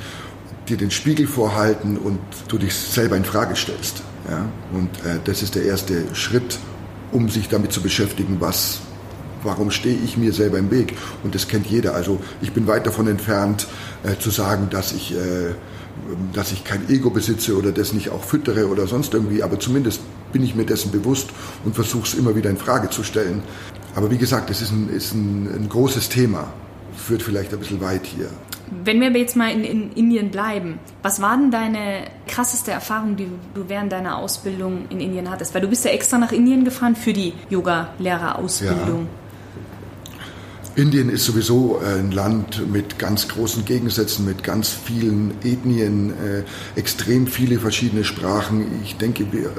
dir 0.67 0.77
den 0.77 0.89
Spiegel 0.89 1.27
vorhalten 1.27 1.97
und 1.97 2.19
du 2.47 2.57
dich 2.57 2.74
selber 2.74 3.17
in 3.17 3.25
Frage 3.25 3.55
stellst. 3.55 4.01
Ja? 4.27 4.45
Und 4.74 4.89
äh, 5.05 5.19
das 5.24 5.43
ist 5.43 5.53
der 5.53 5.63
erste 5.63 6.15
Schritt, 6.15 6.57
um 7.12 7.29
sich 7.29 7.50
damit 7.50 7.71
zu 7.71 7.81
beschäftigen, 7.81 8.38
was, 8.39 8.79
warum 9.46 9.72
stehe 9.72 9.98
ich 9.98 10.18
mir 10.18 10.34
selber 10.34 10.58
im 10.58 10.72
Weg? 10.72 10.96
Und 11.24 11.36
das 11.36 11.48
kennt 11.48 11.68
jeder. 11.68 11.96
Also 11.96 12.20
ich 12.42 12.52
bin 12.52 12.68
weit 12.68 12.86
davon 12.86 13.08
entfernt 13.08 13.68
äh, 14.04 14.18
zu 14.18 14.30
sagen, 14.30 14.68
dass 14.70 14.92
ich, 14.92 15.14
äh, 15.14 15.54
dass 16.34 16.52
ich 16.52 16.64
kein 16.64 16.90
Ego 16.90 17.10
besitze 17.10 17.58
oder 17.58 17.72
das 17.72 17.94
nicht 17.94 18.10
auch 18.10 18.24
füttere 18.24 18.68
oder 18.68 18.88
sonst 18.88 19.14
irgendwie, 19.14 19.44
aber 19.44 19.60
zumindest 19.60 20.02
bin 20.34 20.44
ich 20.44 20.56
mir 20.56 20.66
dessen 20.66 20.92
bewusst 20.92 21.30
und 21.64 21.75
versuche 21.75 22.08
es 22.08 22.14
immer 22.14 22.36
wieder 22.36 22.50
in 22.50 22.58
Frage 22.58 22.90
zu 22.90 23.04
stellen. 23.04 23.42
Aber 23.96 24.12
wie 24.12 24.18
gesagt, 24.18 24.50
es 24.50 24.62
ist 24.62 24.72
ein, 24.72 24.90
ist 24.90 25.14
ein, 25.14 25.48
ein 25.56 25.70
großes 25.70 26.10
Thema, 26.10 26.52
führt 26.94 27.22
vielleicht 27.22 27.53
ein 27.53 27.60
bisschen 27.60 27.79
weit 27.79 28.05
hier. 28.05 28.29
Wenn 28.84 29.00
wir 29.00 29.12
jetzt 29.12 29.36
mal 29.36 29.51
in, 29.51 29.64
in, 29.64 29.92
Indien 29.94 30.31
bleiben, 30.31 30.79
was 31.01 31.22
war 31.22 31.38
denn 31.38 31.51
deine 31.51 32.05
krasseste 32.27 32.72
Erfahrung, 32.72 33.16
die 33.16 33.27
du 33.53 33.70
während 33.70 33.92
deiner 33.92 34.18
Ausbildung 34.18 34.86
in 34.90 35.00
Indien 35.00 35.29
hattest? 35.29 35.53
Weil 35.53 35.62
du 35.62 35.68
bist 35.68 35.86
ja 35.86 35.92
extra 35.92 36.18
nach 36.18 36.31
Indien 36.31 36.66
gefahren 36.66 36.96
für 36.96 37.14
die 37.14 37.34
Yoga-Lehrerausbildung. 37.50 39.03
Ja. 39.03 39.25
Indien 40.75 41.09
ist 41.09 41.24
sowieso 41.24 41.79
äh, 41.81 42.00
ein 42.00 42.11
Land 42.11 42.70
mit 42.72 43.00
ganz 43.00 43.29
großen 43.29 43.64
Gegensätzen, 43.64 44.25
mit 44.25 44.44
ganz 44.44 44.70
vielen 44.70 45.31
Ethnien, 45.42 46.11
äh, 46.11 46.44
extrem 46.77 47.27
viele 47.27 47.59
verschiedene 47.59 48.03
Sprachen. 48.03 48.81
Ich 48.83 48.98
denke, 48.98 49.31
wir, 49.31 49.46
äh, 49.46 49.50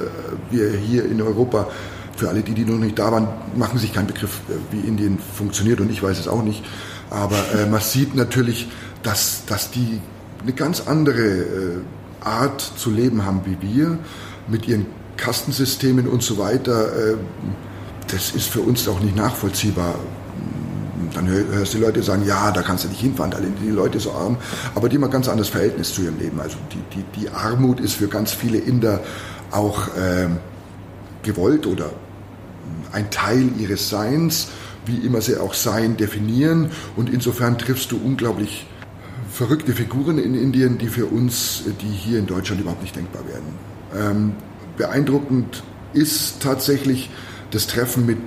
wir 0.50 0.70
hier 0.72 1.07
in 1.07 1.22
Europa, 1.22 1.68
für 2.16 2.29
alle 2.29 2.42
die, 2.42 2.52
die 2.52 2.66
noch 2.66 2.79
nicht 2.79 2.98
da 2.98 3.12
waren, 3.12 3.29
machen 3.57 3.79
sich 3.79 3.94
keinen 3.94 4.09
Begriff, 4.09 4.40
äh, 4.50 4.74
wie 4.74 4.87
Indien 4.87 5.18
funktioniert 5.18 5.81
und 5.81 5.90
ich 5.90 6.02
weiß 6.02 6.18
es 6.18 6.29
auch 6.29 6.42
nicht. 6.42 6.62
Aber 7.09 7.38
äh, 7.55 7.64
man 7.64 7.81
sieht 7.81 8.14
natürlich, 8.14 8.68
dass, 9.02 9.46
dass 9.46 9.70
die 9.70 10.00
eine 10.42 10.52
ganz 10.52 10.83
andere 10.87 11.22
äh, 11.22 11.79
Art 12.20 12.61
zu 12.61 12.90
leben 12.90 13.24
haben 13.24 13.40
wie 13.46 13.57
wir, 13.66 13.98
mit 14.48 14.68
ihren 14.68 14.87
Kastensystemen 15.16 16.09
und 16.09 16.22
so 16.22 16.37
weiter. 16.37 17.16
das 18.09 18.33
ist 18.33 18.48
für 18.48 18.61
uns 18.61 18.87
auch 18.87 19.00
nicht 19.00 19.16
nachvollziehbar 19.16 19.94
dann 21.14 21.28
hörst 21.28 21.74
du 21.74 21.78
die 21.78 21.85
Leute 21.85 22.02
sagen, 22.02 22.24
ja, 22.26 22.50
da 22.50 22.62
kannst 22.62 22.85
du 22.85 22.88
nicht 22.88 23.00
hinfahren, 23.00 23.30
da 23.30 23.38
sind 23.38 23.56
die 23.62 23.70
Leute 23.70 24.00
so 24.00 24.12
arm. 24.12 24.37
Aber 24.74 24.88
die 24.88 24.96
haben 24.96 25.04
ein 25.04 25.11
ganz 25.11 25.28
anderes 25.28 25.48
Verhältnis 25.48 25.92
zu 25.92 26.02
ihrem 26.02 26.18
Leben. 26.18 26.40
Also 26.40 26.56
die, 26.72 26.96
die, 26.96 27.20
die 27.20 27.30
Armut 27.30 27.80
ist 27.80 27.94
für 27.94 28.09
ganz 28.09 28.32
viele 28.32 28.59
Inder 28.59 29.00
auch 29.50 29.88
äh, 29.88 30.28
gewollt 31.22 31.66
oder 31.66 31.90
ein 32.92 33.11
Teil 33.11 33.50
ihres 33.59 33.88
Seins, 33.88 34.48
wie 34.87 34.98
immer 34.98 35.20
sie 35.20 35.37
auch 35.37 35.54
Sein 35.54 35.96
definieren. 35.96 36.70
Und 36.96 37.11
insofern 37.11 37.59
triffst 37.59 37.92
du 37.92 38.00
unglaublich 38.02 38.66
verrückte 39.30 39.72
Figuren 39.72 40.18
in 40.18 40.35
Indien, 40.35 40.78
die 40.78 40.88
für 40.88 41.06
uns, 41.06 41.64
die 41.80 41.88
hier 41.88 42.18
in 42.18 42.26
Deutschland 42.26 42.61
überhaupt 42.61 42.82
nicht 42.82 42.96
denkbar 42.96 43.22
werden. 43.28 43.52
Ähm, 43.94 44.32
beeindruckend 44.76 45.62
ist 45.92 46.40
tatsächlich 46.40 47.11
das 47.50 47.66
Treffen 47.66 48.06
mit 48.06 48.18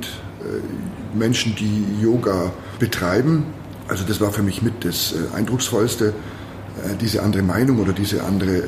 Menschen, 1.13 1.55
die 1.55 2.01
Yoga 2.01 2.51
betreiben. 2.79 3.45
Also 3.87 4.03
das 4.05 4.21
war 4.21 4.31
für 4.31 4.43
mich 4.43 4.61
mit 4.61 4.85
das 4.85 5.13
äh, 5.13 5.35
Eindrucksvollste, 5.35 6.09
äh, 6.09 6.95
diese 7.01 7.23
andere 7.23 7.41
Meinung 7.41 7.79
oder 7.79 7.93
diese 7.93 8.23
andere 8.23 8.61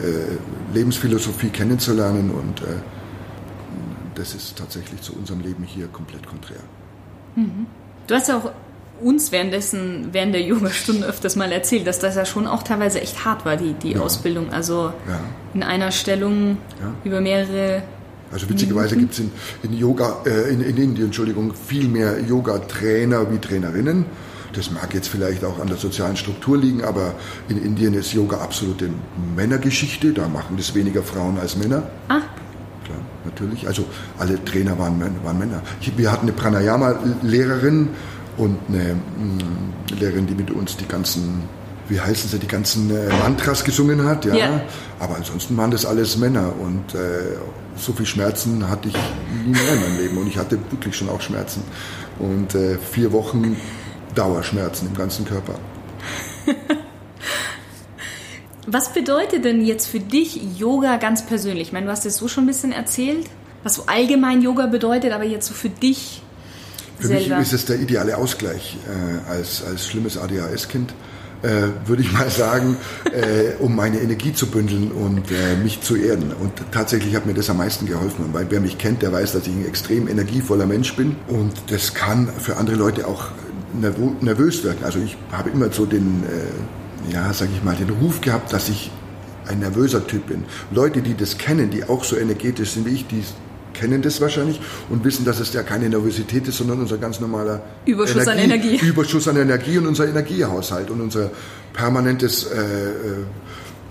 Lebensphilosophie 0.74 1.50
kennenzulernen. 1.50 2.32
Und 2.32 2.62
das 4.16 4.34
ist 4.34 4.58
tatsächlich 4.58 5.02
zu 5.02 5.14
unserem 5.14 5.42
Leben 5.42 5.64
hier 5.64 5.88
komplett 5.88 6.26
konträr. 6.28 6.60
Mhm. 7.36 7.66
Du 8.08 8.16
hast 8.16 8.28
ja 8.28 8.38
auch 8.38 8.52
uns 9.02 9.32
währenddessen, 9.32 10.10
während 10.12 10.34
der 10.34 10.42
Yogastunden 10.42 11.04
öfters 11.04 11.36
mal 11.36 11.52
erzählt, 11.52 11.88
dass 11.88 12.00
das 12.00 12.16
ja 12.16 12.26
schon 12.26 12.48
auch 12.48 12.64
teilweise 12.64 13.02
echt 13.02 13.26
hart 13.26 13.46
war, 13.46 13.58
die, 13.58 13.74
die 13.74 13.94
ja. 13.94 14.00
Ausbildung. 14.00 14.52
Also 14.52 14.94
ja. 15.08 15.20
in 15.54 15.64
einer 15.64 15.92
Stellung 15.92 16.58
ja. 16.80 16.94
über 17.04 17.22
mehrere 17.22 17.84
also 18.32 18.50
witzigerweise 18.50 18.96
gibt 18.96 19.14
es 19.14 19.20
in, 19.20 19.32
in, 19.64 19.74
Yoga, 19.74 20.18
äh, 20.26 20.54
in, 20.54 20.62
in 20.62 20.78
Indien, 20.78 21.08
Entschuldigung, 21.08 21.54
viel 21.54 21.88
mehr 21.88 22.20
Yoga-Trainer 22.22 23.32
wie 23.32 23.40
Trainerinnen. 23.40 24.06
Das 24.54 24.72
mag 24.72 24.94
jetzt 24.94 25.08
vielleicht 25.08 25.46
auch 25.46 25.60
an 25.60 25.68
der 25.68 25.78
sozialen 25.78 26.18
Struktur 26.18 26.58
liegen, 26.58 26.84
aber 26.84 27.16
in 27.48 27.62
Indien 27.64 27.94
ist 27.94 28.14
Yoga 28.14 28.38
absolute 28.38 28.90
Männergeschichte. 29.36 30.12
Da 30.12 30.28
machen 30.28 30.58
das 30.58 30.76
weniger 30.76 31.04
Frauen 31.04 31.38
als 31.38 31.56
Männer. 31.56 31.84
Ah. 32.10 32.20
Klar, 32.84 33.00
natürlich. 33.24 33.68
Also 33.68 33.86
alle 34.18 34.44
Trainer 34.44 34.78
waren, 34.78 35.00
waren 35.24 35.40
Männer. 35.40 35.62
Wir 35.96 36.12
hatten 36.12 36.24
eine 36.24 36.34
Pranayama-Lehrerin 36.34 37.90
und 38.38 38.58
eine 38.68 38.96
mh, 38.96 39.44
mm, 39.96 40.00
Lehrerin, 40.00 40.28
die 40.28 40.36
mit 40.36 40.52
uns 40.52 40.76
die 40.76 40.88
ganzen 40.88 41.44
wie 41.92 42.00
heißen 42.00 42.30
sie, 42.30 42.40
die 42.40 42.48
ganzen 42.48 42.90
äh, 42.90 43.10
Mantras 43.10 43.64
gesungen 43.66 44.06
hat, 44.06 44.24
ja. 44.24 44.34
ja. 44.34 44.62
Aber 45.00 45.18
ansonsten 45.18 45.58
waren 45.58 45.72
das 45.72 45.86
alles 45.86 46.18
Männer 46.18 46.54
und 46.58 46.96
äh, 46.96 47.36
so 47.76 47.92
viel 47.92 48.06
Schmerzen 48.06 48.70
hatte 48.70 48.88
ich 48.88 48.96
nie 49.46 49.52
mehr 49.52 49.74
in 49.74 49.82
meinem 49.82 49.98
Leben 50.00 50.18
und 50.18 50.28
ich 50.28 50.38
hatte 50.38 50.58
wirklich 50.72 50.96
schon 50.96 51.10
auch 51.10 51.20
Schmerzen 51.20 51.64
und 52.20 52.56
äh, 52.56 52.78
vier 52.78 53.12
Wochen 53.12 53.58
Dauerschmerzen 54.16 54.88
im 54.88 54.96
ganzen 54.96 55.26
Körper. 55.26 55.56
Was 58.68 58.94
bedeutet 58.94 59.44
denn 59.44 59.66
jetzt 59.66 59.88
für 59.88 60.00
dich 60.00 60.40
Yoga 60.58 60.96
ganz 60.96 61.26
persönlich? 61.26 61.68
Ich 61.68 61.74
meine, 61.74 61.88
du 61.88 61.92
hast 61.92 62.06
es 62.06 62.16
so 62.16 62.28
schon 62.28 62.46
ein 62.46 62.48
bisschen 62.48 62.72
erzählt, 62.72 63.28
was 63.64 63.76
so 63.76 63.84
allgemein 63.88 64.42
Yoga 64.42 64.68
bedeutet, 64.68 65.12
aber 65.14 65.24
jetzt 65.24 65.48
so 65.48 65.54
für 65.54 65.70
dich 65.70 66.22
für 67.00 67.08
selber. 67.08 67.38
mich 67.38 67.48
ist 67.48 67.54
es 67.54 67.66
der 67.66 67.80
ideale 67.80 68.18
Ausgleich 68.18 68.78
äh, 68.88 69.30
als, 69.32 69.64
als 69.64 69.88
schlimmes 69.88 70.18
ADHS-Kind 70.18 70.94
äh, 71.44 71.88
würde 71.88 72.04
ich 72.04 72.12
mal 72.12 72.30
sagen, 72.30 72.78
äh, 73.06 73.56
um 73.60 73.76
meine 73.76 74.00
Energie 74.00 74.34
zu 74.34 74.48
bündeln 74.48 74.92
und 74.92 75.32
äh, 75.32 75.56
mich 75.62 75.82
zu 75.82 75.96
erden. 75.96 76.32
Und 76.40 76.52
tatsächlich 76.72 77.16
hat 77.16 77.26
mir 77.26 77.34
das 77.34 77.50
am 77.50 77.58
meisten 77.58 77.86
geholfen. 77.86 78.26
weil 78.34 78.48
wer 78.50 78.60
mich 78.60 78.78
kennt, 78.78 79.02
der 79.02 79.12
weiß, 79.12 79.34
dass 79.34 79.48
ich 79.48 79.54
ein 79.54 79.66
extrem 79.66 80.08
energievoller 80.08 80.66
Mensch 80.66 80.96
bin. 80.96 81.16
Und 81.28 81.54
das 81.68 81.94
kann 81.94 82.30
für 82.40 82.58
andere 82.58 82.76
Leute 82.76 83.08
auch 83.08 83.30
nervös 83.74 84.64
wirken. 84.64 84.84
Also 84.84 85.00
ich 85.00 85.18
habe 85.32 85.50
immer 85.50 85.72
so 85.72 85.86
den, 85.86 86.24
äh, 86.24 87.14
ja, 87.14 87.34
sage 87.34 87.52
ich 87.56 87.64
mal, 87.64 87.76
den 87.76 87.90
Ruf 87.90 88.22
gehabt, 88.22 88.54
dass 88.54 88.70
ich 88.70 88.92
ein 89.48 89.60
nervöser 89.60 90.06
Typ 90.06 90.28
bin. 90.28 90.44
Leute, 90.72 91.02
die 91.02 91.16
das 91.16 91.38
kennen, 91.38 91.70
die 91.70 91.84
auch 91.86 92.04
so 92.04 92.16
energetisch 92.16 92.72
sind 92.72 92.86
wie 92.86 92.92
ich, 92.92 93.08
die 93.08 93.24
kennen 93.74 94.02
das 94.02 94.22
wahrscheinlich 94.22 94.60
und 94.90 95.04
wissen, 95.04 95.26
dass 95.26 95.40
es 95.40 95.54
ja 95.54 95.64
keine 95.64 95.90
Nervosität 95.90 96.48
ist, 96.48 96.58
sondern 96.58 96.80
unser 96.82 96.98
ganz 96.98 97.20
normaler 97.20 97.62
Überschuss 97.86 98.28
Energie, 98.28 98.32
an 98.32 98.38
Energie. 98.40 98.86
Überschuss 98.86 99.28
an 99.28 99.38
Energie 99.38 99.78
und 99.78 99.88
unser 99.88 100.08
Energiehaushalt 100.08 100.90
und 100.90 101.02
unser 101.02 101.32
permanentes 101.74 102.46
äh, 102.46 102.58
äh, 102.58 102.94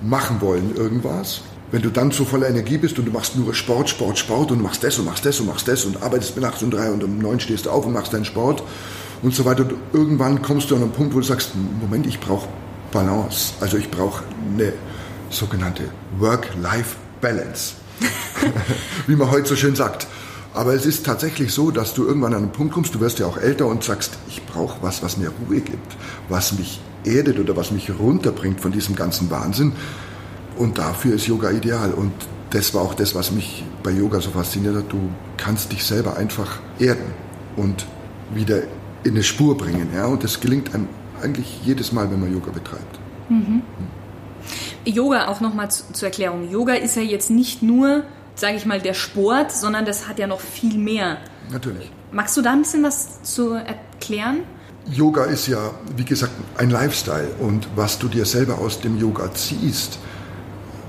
Machen 0.03 0.41
wollen 0.41 0.75
irgendwas. 0.77 1.43
Wenn 1.71 1.83
du 1.83 1.91
dann 1.91 2.11
so 2.11 2.25
voller 2.25 2.49
Energie 2.49 2.79
bist 2.79 2.99
und 2.99 3.05
du 3.05 3.13
machst 3.13 3.37
nur 3.37 3.55
Sport, 3.55 3.91
Sport, 3.91 4.19
Sport 4.19 4.51
und 4.51 4.59
du 4.59 4.65
machst 4.65 4.83
das 4.83 4.99
und 4.99 5.05
machst 5.05 5.27
das 5.27 5.39
und 5.41 5.47
machst 5.47 5.69
das 5.69 5.85
und 5.85 6.03
arbeitest 6.03 6.35
bis 6.35 6.43
nachts 6.43 6.63
um 6.63 6.71
drei 6.71 6.91
und 6.91 7.05
um 7.05 7.19
neun 7.19 7.39
stehst 7.39 7.67
du 7.67 7.71
auf 7.71 7.85
und 7.85 7.93
machst 7.93 8.13
deinen 8.13 8.25
Sport 8.25 8.63
und 9.23 9.35
so 9.35 9.45
weiter. 9.45 9.65
Und 9.65 9.75
irgendwann 9.93 10.41
kommst 10.43 10.71
du 10.71 10.77
an 10.77 10.83
einen 10.83 10.93
Punkt, 10.93 11.15
wo 11.15 11.19
du 11.19 11.27
sagst, 11.27 11.51
Moment, 11.81 12.07
ich 12.07 12.19
brauche 12.19 12.49
Balance. 12.93 13.53
Also 13.61 13.77
ich 13.77 13.91
brauche 13.91 14.25
eine 14.53 14.73
sogenannte 15.29 15.85
Work-Life-Balance. 16.19 17.75
Wie 19.07 19.17
man 19.17 19.31
heute 19.31 19.49
so 19.49 19.57
schön 19.57 19.75
sagt. 19.75 20.07
Aber 20.53 20.75
es 20.75 20.85
ist 20.85 21.07
tatsächlich 21.07 21.53
so, 21.53 21.71
dass 21.71 21.95
du 21.95 22.05
irgendwann 22.05 22.35
an 22.35 22.43
einen 22.43 22.53
Punkt 22.53 22.75
kommst, 22.75 22.95
du 22.95 23.01
wirst 23.01 23.21
ja 23.21 23.27
auch 23.27 23.37
älter 23.37 23.67
und 23.67 23.85
sagst, 23.85 24.19
ich 24.29 24.45
brauche 24.47 24.83
was, 24.83 25.03
was 25.03 25.17
mir 25.17 25.31
Ruhe 25.47 25.61
gibt, 25.61 25.97
was 26.29 26.59
mich 26.59 26.81
erdet 27.05 27.39
oder 27.39 27.57
was 27.57 27.71
mich 27.71 27.91
runterbringt 27.99 28.61
von 28.61 28.73
diesem 28.73 28.97
ganzen 28.97 29.31
Wahnsinn. 29.31 29.73
Und 30.57 30.79
dafür 30.79 31.15
ist 31.15 31.27
Yoga 31.27 31.51
ideal. 31.51 31.93
Und 31.93 32.13
das 32.51 32.75
war 32.75 32.83
auch 32.83 32.95
das, 32.95 33.15
was 33.15 33.31
mich 33.31 33.65
bei 33.83 33.93
Yoga 33.93 34.21
so 34.21 34.31
fasziniert 34.31 34.75
hat. 34.75 34.93
Du 34.93 35.11
kannst 35.37 35.73
dich 35.73 35.85
selber 35.85 36.17
einfach 36.17 36.59
erden 36.79 37.15
und 37.57 37.87
wieder 38.35 38.63
in 39.05 39.13
eine 39.13 39.23
Spur 39.23 39.57
bringen. 39.57 39.89
Ja? 39.95 40.07
Und 40.07 40.25
das 40.25 40.41
gelingt 40.41 40.75
einem 40.75 40.89
eigentlich 41.23 41.61
jedes 41.65 41.93
Mal, 41.93 42.11
wenn 42.11 42.21
man 42.21 42.33
Yoga 42.33 42.51
betreibt. 42.51 42.99
Mhm. 43.29 43.63
Yoga 44.85 45.29
auch 45.29 45.41
nochmal 45.41 45.71
zur 45.71 46.09
Erklärung. 46.09 46.51
Yoga 46.51 46.75
ist 46.75 46.97
ja 46.97 47.03
jetzt 47.03 47.31
nicht 47.31 47.63
nur, 47.63 48.05
sage 48.35 48.57
ich 48.57 48.67
mal, 48.67 48.81
der 48.81 48.95
Sport, 48.95 49.53
sondern 49.53 49.85
das 49.85 50.09
hat 50.09 50.19
ja 50.19 50.27
noch 50.27 50.41
viel 50.41 50.79
mehr. 50.79 51.19
Natürlich. 51.51 51.91
Magst 52.13 52.37
du 52.37 52.43
da 52.43 52.53
ein 52.53 52.63
bisschen 52.63 52.83
was 52.83 53.23
zu 53.23 53.55
erklären? 53.55 54.39
Yoga 54.87 55.25
ist 55.25 55.47
ja, 55.47 55.71
wie 55.97 56.05
gesagt, 56.05 56.33
ein 56.57 56.71
Lifestyle 56.71 57.29
und 57.39 57.69
was 57.77 57.99
du 57.99 58.09
dir 58.09 58.25
selber 58.25 58.59
aus 58.59 58.81
dem 58.81 58.99
Yoga 58.99 59.33
ziehst, 59.35 59.99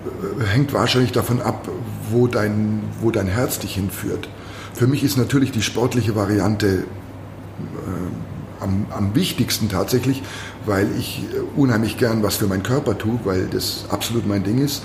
äh, 0.06 0.46
hängt 0.46 0.74
wahrscheinlich 0.74 1.12
davon 1.12 1.42
ab, 1.42 1.68
wo 2.10 2.28
dein, 2.28 2.82
wo 3.02 3.12
dein 3.12 3.28
Herz 3.28 3.60
dich 3.60 3.76
hinführt. 3.76 4.30
Für 4.74 4.88
mich 4.88 5.04
ist 5.04 5.18
natürlich 5.18 5.52
die 5.52 5.62
sportliche 5.62 6.16
Variante 6.16 6.86
am, 8.62 8.86
am 8.90 9.16
wichtigsten 9.16 9.70
tatsächlich, 9.70 10.24
weil 10.66 10.88
ich 10.98 11.24
äh, 11.24 11.60
unheimlich 11.60 11.98
gern 11.98 12.24
was 12.24 12.38
für 12.38 12.48
meinen 12.48 12.64
Körper 12.64 12.98
tue, 12.98 13.20
weil 13.24 13.48
das 13.48 13.86
absolut 13.90 14.28
mein 14.28 14.44
Ding 14.44 14.60
ist. 14.60 14.84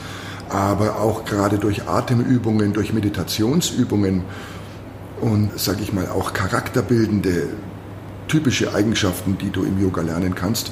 Aber 0.49 1.01
auch 1.01 1.25
gerade 1.25 1.59
durch 1.59 1.89
Atemübungen, 1.89 2.73
durch 2.73 2.93
Meditationsübungen 2.93 4.23
und, 5.21 5.59
sage 5.59 5.83
ich 5.83 5.93
mal, 5.93 6.09
auch 6.09 6.33
charakterbildende 6.33 7.49
typische 8.29 8.75
Eigenschaften, 8.75 9.39
die 9.39 9.51
du 9.51 9.65
im 9.65 9.81
Yoga 9.81 10.03
lernen 10.03 10.35
kannst, 10.35 10.71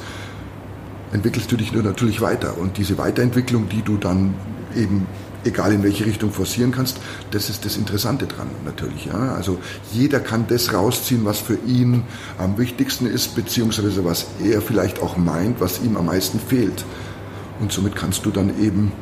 entwickelst 1.12 1.51
du 1.51 1.57
dich 1.57 1.73
nur 1.73 1.83
natürlich 1.83 2.21
weiter. 2.21 2.59
Und 2.59 2.77
diese 2.77 2.99
Weiterentwicklung, 2.99 3.69
die 3.69 3.83
du 3.83 3.97
dann 3.97 4.35
eben 4.77 5.07
egal 5.44 5.72
in 5.72 5.83
welche 5.83 6.07
Richtung 6.07 6.33
forcieren 6.33 6.72
kannst, 6.72 6.98
das 7.30 7.50
ist 7.50 7.64
das 7.64 7.76
Interessante 7.76 8.26
dran 8.26 8.48
natürlich. 8.64 9.07
Ja? 9.07 9.35
Also 9.35 9.59
jeder 9.92 10.20
kann 10.20 10.46
das 10.48 10.72
rausziehen, 10.72 11.24
was 11.24 11.38
für 11.38 11.59
ihn 11.66 12.04
am 12.38 12.59
wichtigsten 12.59 13.07
ist, 13.07 13.35
beziehungsweise 13.35 14.04
was 14.04 14.26
er 14.42 14.61
vielleicht 14.61 15.00
auch 15.00 15.16
meint, 15.16 15.61
was 15.61 15.83
ihm 15.83 15.96
am 15.96 16.07
meisten 16.07 16.40
fehlt. 16.40 16.85
Und 17.61 17.72
somit 17.72 17.96
kannst 17.96 18.26
du 18.26 18.30
dann 18.30 18.61
eben 18.61 18.92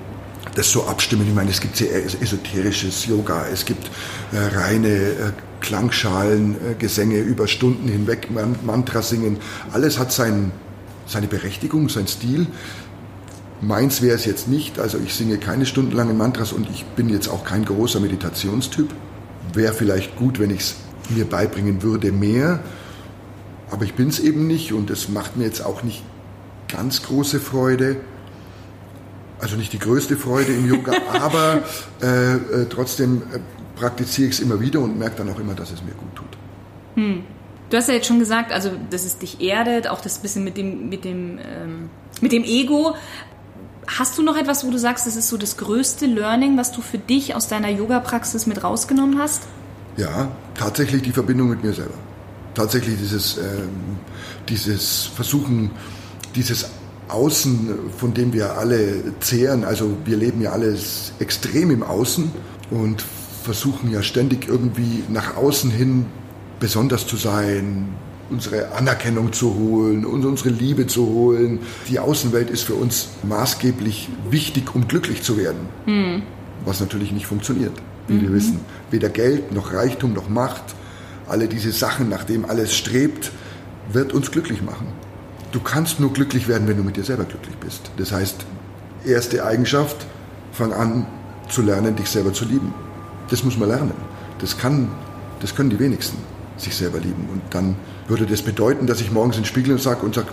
das 0.54 0.70
so 0.70 0.84
abstimmen. 0.84 1.26
Ich 1.26 1.34
meine, 1.34 1.50
es 1.50 1.60
gibt 1.60 1.76
sehr 1.76 2.04
esoterisches 2.04 3.06
Yoga, 3.06 3.46
es 3.52 3.64
gibt 3.64 3.90
äh, 4.32 4.38
reine 4.56 4.88
äh, 4.88 5.32
Klangschalen, 5.60 6.54
äh, 6.54 6.74
Gesänge 6.74 7.18
über 7.18 7.46
Stunden 7.46 7.88
hinweg, 7.88 8.28
Mantra 8.30 9.02
singen. 9.02 9.38
Alles 9.72 9.98
hat 9.98 10.12
sein, 10.12 10.52
seine 11.06 11.28
Berechtigung, 11.28 11.88
sein 11.88 12.06
Stil. 12.06 12.46
Meins 13.62 14.02
wäre 14.02 14.16
es 14.16 14.24
jetzt 14.24 14.48
nicht, 14.48 14.80
also 14.80 14.98
ich 14.98 15.14
singe 15.14 15.38
keine 15.38 15.66
stundenlangen 15.66 16.18
Mantras 16.18 16.52
und 16.52 16.68
ich 16.68 16.84
bin 16.84 17.08
jetzt 17.08 17.28
auch 17.28 17.44
kein 17.44 17.64
großer 17.64 18.00
Meditationstyp. 18.00 18.88
Wäre 19.52 19.72
vielleicht 19.72 20.16
gut, 20.16 20.40
wenn 20.40 20.50
ich 20.50 20.60
es 20.60 20.76
mir 21.10 21.24
beibringen 21.24 21.80
würde, 21.80 22.10
mehr. 22.10 22.58
Aber 23.70 23.84
ich 23.84 23.94
bin 23.94 24.08
es 24.08 24.18
eben 24.18 24.48
nicht 24.48 24.72
und 24.72 24.90
es 24.90 25.08
macht 25.08 25.36
mir 25.36 25.44
jetzt 25.44 25.64
auch 25.64 25.84
nicht 25.84 26.02
ganz 26.66 27.04
große 27.04 27.38
Freude. 27.38 27.98
Also 29.38 29.56
nicht 29.56 29.72
die 29.72 29.78
größte 29.78 30.16
Freude 30.16 30.52
im 30.52 30.68
Yoga, 30.68 30.94
aber 31.20 31.62
äh, 32.02 32.34
äh, 32.34 32.66
trotzdem 32.68 33.22
äh, 33.32 33.38
praktiziere 33.78 34.28
ich 34.28 34.34
es 34.34 34.40
immer 34.40 34.60
wieder 34.60 34.80
und 34.80 34.98
merke 34.98 35.18
dann 35.18 35.30
auch 35.30 35.38
immer, 35.38 35.54
dass 35.54 35.70
es 35.70 35.84
mir 35.84 35.92
gut 35.92 36.14
tut. 36.16 36.36
Hm. 36.96 37.22
Du 37.70 37.76
hast 37.76 37.88
ja 37.88 37.94
jetzt 37.94 38.08
schon 38.08 38.18
gesagt, 38.18 38.52
also 38.52 38.72
dass 38.90 39.04
es 39.04 39.18
dich 39.18 39.40
erdet, 39.40 39.88
auch 39.88 40.00
das 40.00 40.18
bisschen 40.18 40.42
mit 40.44 40.56
dem, 40.56 40.88
mit 40.88 41.04
dem, 41.04 41.38
ähm, 41.38 41.90
mit 42.20 42.32
dem 42.32 42.44
Ego. 42.44 42.94
Hast 43.86 44.16
du 44.16 44.22
noch 44.22 44.36
etwas, 44.36 44.64
wo 44.64 44.70
du 44.70 44.78
sagst, 44.78 45.06
das 45.06 45.16
ist 45.16 45.28
so 45.28 45.36
das 45.36 45.56
größte 45.56 46.06
Learning, 46.06 46.56
was 46.56 46.72
du 46.72 46.80
für 46.80 46.98
dich 46.98 47.34
aus 47.34 47.48
deiner 47.48 47.68
Yoga-Praxis 47.68 48.46
mit 48.46 48.62
rausgenommen 48.62 49.18
hast? 49.18 49.42
Ja, 49.96 50.30
tatsächlich 50.54 51.02
die 51.02 51.12
Verbindung 51.12 51.50
mit 51.50 51.62
mir 51.62 51.72
selber. 51.72 51.94
Tatsächlich 52.54 52.96
dieses, 52.98 53.38
ähm, 53.38 53.98
dieses 54.48 55.06
Versuchen, 55.06 55.70
dieses 56.34 56.70
Außen, 57.08 57.90
von 57.96 58.14
dem 58.14 58.32
wir 58.32 58.56
alle 58.56 59.18
zehren. 59.20 59.64
Also 59.64 59.96
wir 60.04 60.16
leben 60.16 60.40
ja 60.40 60.52
alles 60.52 61.12
extrem 61.18 61.70
im 61.70 61.82
Außen 61.82 62.30
und 62.70 63.04
versuchen 63.42 63.90
ja 63.90 64.02
ständig 64.02 64.48
irgendwie 64.48 65.02
nach 65.08 65.36
außen 65.36 65.70
hin 65.70 66.06
besonders 66.60 67.06
zu 67.06 67.16
sein, 67.16 67.88
unsere 68.32 68.72
Anerkennung 68.72 69.32
zu 69.32 69.54
holen 69.54 70.04
und 70.06 70.24
unsere 70.24 70.48
Liebe 70.48 70.86
zu 70.86 71.06
holen. 71.06 71.60
Die 71.88 71.98
Außenwelt 71.98 72.50
ist 72.50 72.62
für 72.62 72.74
uns 72.74 73.08
maßgeblich 73.22 74.08
wichtig, 74.30 74.74
um 74.74 74.88
glücklich 74.88 75.22
zu 75.22 75.36
werden. 75.36 75.68
Mhm. 75.86 76.22
Was 76.64 76.80
natürlich 76.80 77.12
nicht 77.12 77.26
funktioniert, 77.26 77.72
wie 78.08 78.14
mhm. 78.14 78.22
wir 78.22 78.32
wissen. 78.32 78.60
Weder 78.90 79.10
Geld 79.10 79.52
noch 79.52 79.72
Reichtum 79.72 80.14
noch 80.14 80.28
Macht, 80.28 80.62
alle 81.28 81.46
diese 81.46 81.72
Sachen, 81.72 82.08
nach 82.08 82.24
dem 82.24 82.44
alles 82.44 82.74
strebt, 82.74 83.30
wird 83.92 84.12
uns 84.12 84.30
glücklich 84.30 84.62
machen. 84.62 84.86
Du 85.52 85.60
kannst 85.60 86.00
nur 86.00 86.12
glücklich 86.12 86.48
werden, 86.48 86.66
wenn 86.66 86.78
du 86.78 86.82
mit 86.82 86.96
dir 86.96 87.04
selber 87.04 87.24
glücklich 87.24 87.56
bist. 87.56 87.90
Das 87.98 88.12
heißt, 88.12 88.46
erste 89.04 89.44
Eigenschaft, 89.44 90.06
fang 90.52 90.72
an 90.72 91.06
zu 91.48 91.62
lernen, 91.62 91.96
dich 91.96 92.08
selber 92.08 92.32
zu 92.32 92.46
lieben. 92.46 92.72
Das 93.28 93.44
muss 93.44 93.58
man 93.58 93.68
lernen. 93.68 93.92
Das, 94.40 94.56
kann, 94.56 94.88
das 95.40 95.54
können 95.54 95.70
die 95.70 95.78
wenigsten 95.78 96.16
sich 96.56 96.74
selber 96.74 96.98
lieben. 96.98 97.28
Und 97.32 97.42
dann 97.50 97.76
würde 98.08 98.26
das 98.26 98.42
bedeuten, 98.42 98.86
dass 98.86 99.00
ich 99.00 99.10
morgens 99.10 99.36
in 99.36 99.42
den 99.42 99.48
Spiegel 99.48 99.78
sage 99.78 100.04
und 100.04 100.14
sage, 100.14 100.28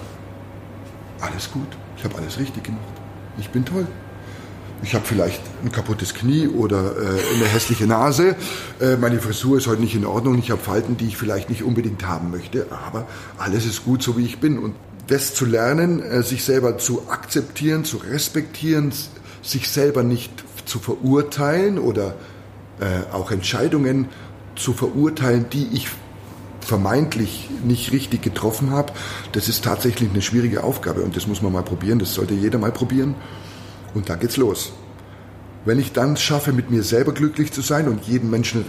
alles 1.22 1.52
gut, 1.52 1.68
ich 1.98 2.04
habe 2.04 2.16
alles 2.18 2.40
richtig 2.40 2.64
gemacht, 2.64 2.84
ich 3.38 3.50
bin 3.50 3.66
toll. 3.66 3.88
Ich 4.82 4.96
habe 4.96 5.06
vielleicht 5.06 5.42
ein 5.62 5.74
kaputtes 5.74 6.14
Knie 6.14 6.48
oder 6.48 6.96
äh, 6.96 7.36
eine 7.36 7.46
hässliche 7.46 7.86
Nase. 7.86 8.38
Äh, 8.80 8.96
meine 8.96 9.20
Frisur 9.20 9.58
ist 9.58 9.68
heute 9.68 9.82
nicht 9.82 9.94
in 9.94 10.06
Ordnung. 10.06 10.40
Ich 10.40 10.52
habe 10.52 10.62
Falten, 10.62 10.96
die 10.96 11.08
ich 11.08 11.18
vielleicht 11.18 11.50
nicht 11.50 11.64
unbedingt 11.64 12.08
haben 12.08 12.32
möchte. 12.32 12.68
Aber 12.72 13.06
alles 13.38 13.66
ist 13.66 13.84
gut, 13.84 14.02
so 14.02 14.18
wie 14.18 14.24
ich 14.24 14.40
bin. 14.40 14.58
Und 14.58 14.76
das 15.08 15.34
zu 15.34 15.46
lernen, 15.46 16.02
äh, 16.02 16.24
sich 16.24 16.46
selber 16.46 16.78
zu 16.78 17.10
akzeptieren, 17.10 17.84
zu 17.84 17.98
respektieren, 17.98 18.94
sich 19.42 19.70
selber 19.70 20.04
nicht 20.04 20.32
zu 20.66 20.80
verurteilen 20.80 21.78
oder 21.78 22.16
äh, 22.80 23.14
auch 23.14 23.32
Entscheidungen 23.32 24.08
zu 24.56 24.74
verurteilen, 24.74 25.48
die 25.52 25.68
ich 25.74 25.90
vermeintlich 26.62 27.50
nicht 27.64 27.92
richtig 27.92 28.22
getroffen 28.22 28.72
habe, 28.72 28.94
das 29.32 29.48
ist 29.48 29.64
tatsächlich 29.64 30.10
eine 30.10 30.22
schwierige 30.22 30.64
Aufgabe 30.64 31.02
und 31.02 31.16
das 31.16 31.28
muss 31.28 31.42
man 31.42 31.54
mal 31.54 31.64
probieren, 31.64 32.00
das 32.00 32.14
sollte 32.14 32.34
jeder 32.34 32.60
mal 32.60 32.72
probieren 32.72 33.16
und 33.94 34.10
da 34.10 34.16
geht's 34.16 34.38
los. 34.38 34.74
Wenn 35.66 35.80
ich 35.80 35.92
dann 35.92 36.16
schaffe, 36.16 36.54
mit 36.54 36.72
mir 36.72 36.84
selber 36.84 37.12
glücklich 37.12 37.52
zu 37.52 37.62
sein 37.62 37.88
und 37.88 38.06
jedem 38.06 38.30
Menschen 38.30 38.64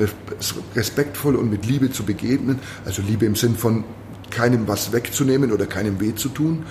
respektvoll 0.75 1.37
und 1.37 1.51
mit 1.51 1.65
Liebe 1.65 1.93
zu 1.93 2.03
begegnen, 2.03 2.59
also 2.85 3.01
Liebe 3.03 3.27
im 3.27 3.37
Sinn 3.37 3.55
von 3.55 3.85
keinem 4.31 4.67
was 4.67 4.93
wegzunehmen 4.93 5.53
oder 5.53 5.67
keinem 5.67 6.01
weh 6.01 6.15
zu 6.15 6.29
tun 6.29 6.65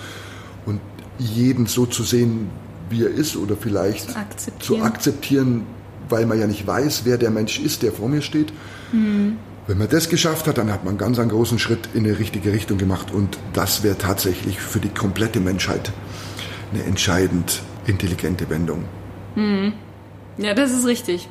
und 0.66 0.80
jeden 1.18 1.66
so 1.66 1.86
zu 1.86 2.02
sehen, 2.02 2.50
wie 2.90 3.04
er 3.04 3.10
ist 3.10 3.36
oder 3.36 3.56
vielleicht 3.56 4.10
zu 4.10 4.16
akzeptieren, 4.16 4.60
zu 4.60 4.82
akzeptieren 4.82 5.66
weil 6.10 6.26
man 6.26 6.38
ja 6.38 6.46
nicht 6.46 6.66
weiß, 6.66 7.02
wer 7.04 7.18
der 7.18 7.30
Mensch 7.30 7.60
ist, 7.60 7.82
der 7.82 7.92
vor 7.92 8.08
mir 8.08 8.22
steht. 8.22 8.52
Mhm. 8.92 9.36
Wenn 9.66 9.78
man 9.78 9.88
das 9.88 10.08
geschafft 10.08 10.46
hat, 10.46 10.58
dann 10.58 10.72
hat 10.72 10.84
man 10.84 10.98
ganz 10.98 11.18
einen 11.18 11.30
großen 11.30 11.58
Schritt 11.58 11.88
in 11.94 12.04
die 12.04 12.10
richtige 12.10 12.52
Richtung 12.52 12.78
gemacht 12.78 13.12
und 13.12 13.38
das 13.52 13.82
wäre 13.82 13.96
tatsächlich 13.98 14.60
für 14.60 14.80
die 14.80 14.88
komplette 14.88 15.40
Menschheit 15.40 15.92
eine 16.72 16.84
entscheidend 16.84 17.62
intelligente 17.86 18.48
Wendung. 18.50 18.84
Mhm. 19.34 19.74
Ja, 20.38 20.54
das 20.54 20.70
ist 20.72 20.86
richtig. 20.86 21.28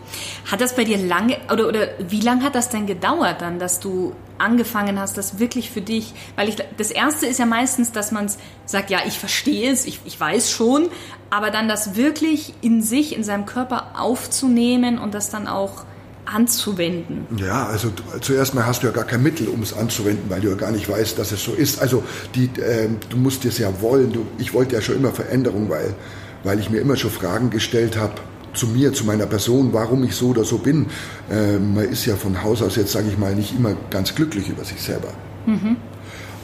Hat 0.52 0.62
das 0.62 0.76
bei 0.76 0.84
dir 0.84 0.98
lange 0.98 1.38
oder, 1.52 1.68
oder 1.68 1.88
wie 2.08 2.20
lange 2.20 2.44
hat 2.44 2.54
das 2.54 2.70
denn 2.70 2.86
gedauert 2.86 3.42
dann, 3.42 3.58
dass 3.58 3.80
du 3.80 4.14
angefangen 4.38 5.00
hast, 5.00 5.18
das 5.18 5.40
wirklich 5.40 5.72
für 5.72 5.82
dich, 5.82 6.14
weil 6.36 6.48
ich, 6.48 6.58
das 6.78 6.92
erste 6.92 7.26
ist 7.26 7.40
ja 7.40 7.46
meistens, 7.46 7.92
dass 7.92 8.12
man 8.12 8.32
sagt, 8.66 8.90
ja, 8.90 9.00
ich 9.08 9.18
verstehe 9.18 9.72
es, 9.72 9.86
ich, 9.86 10.00
ich 10.06 10.20
weiß 10.20 10.52
schon, 10.52 10.90
aber 11.30 11.50
dann 11.50 11.68
das 11.68 11.96
wirklich 11.96 12.54
in 12.62 12.82
sich, 12.82 13.16
in 13.16 13.24
seinem 13.24 13.46
Körper 13.46 14.00
aufzunehmen 14.00 15.00
und 15.00 15.14
das 15.14 15.30
dann 15.30 15.48
auch 15.48 15.86
anzuwenden? 16.34 17.26
Ja, 17.38 17.66
also 17.68 17.92
zuerst 18.22 18.54
mal 18.56 18.66
hast 18.66 18.84
du 18.84 18.88
ja 18.88 18.94
gar 18.94 19.06
kein 19.06 19.24
Mittel, 19.24 19.48
um 19.48 19.62
es 19.62 19.74
anzuwenden, 19.74 20.30
weil 20.30 20.42
du 20.42 20.50
ja 20.50 20.56
gar 20.56 20.72
nicht 20.72 20.90
weißt, 20.90 21.18
dass 21.18 21.32
es 21.32 21.44
so 21.44 21.54
ist. 21.54 21.82
Also 21.82 22.04
die, 22.36 22.46
äh, 22.62 22.90
du 23.10 23.18
musst 23.18 23.46
es 23.46 23.58
ja 23.58 23.82
wollen. 23.82 24.14
Du, 24.14 24.26
ich 24.38 24.54
wollte 24.54 24.76
ja 24.76 24.82
schon 24.82 24.96
immer 24.96 25.12
Veränderung, 25.12 25.70
weil, 25.70 25.96
weil 26.44 26.60
ich 26.60 26.70
mir 26.70 26.80
immer 26.80 26.96
schon 26.96 27.12
Fragen 27.12 27.50
gestellt 27.50 27.98
habe 27.98 28.14
zu 28.54 28.68
mir, 28.68 28.94
zu 28.94 29.06
meiner 29.06 29.26
Person, 29.26 29.74
warum 29.74 30.04
ich 30.04 30.16
so 30.16 30.30
oder 30.30 30.44
so 30.44 30.58
bin. 30.58 30.88
Äh, 31.30 31.58
man 31.58 31.86
ist 31.86 32.06
ja 32.06 32.16
von 32.16 32.44
Haus 32.44 32.62
aus 32.62 32.76
jetzt, 32.76 32.92
sage 32.92 33.08
ich 33.10 33.18
mal, 33.18 33.36
nicht 33.36 33.56
immer 33.56 33.76
ganz 33.90 34.16
glücklich 34.16 34.50
über 34.50 34.64
sich 34.64 34.82
selber. 34.82 35.10
Mhm. 35.46 35.78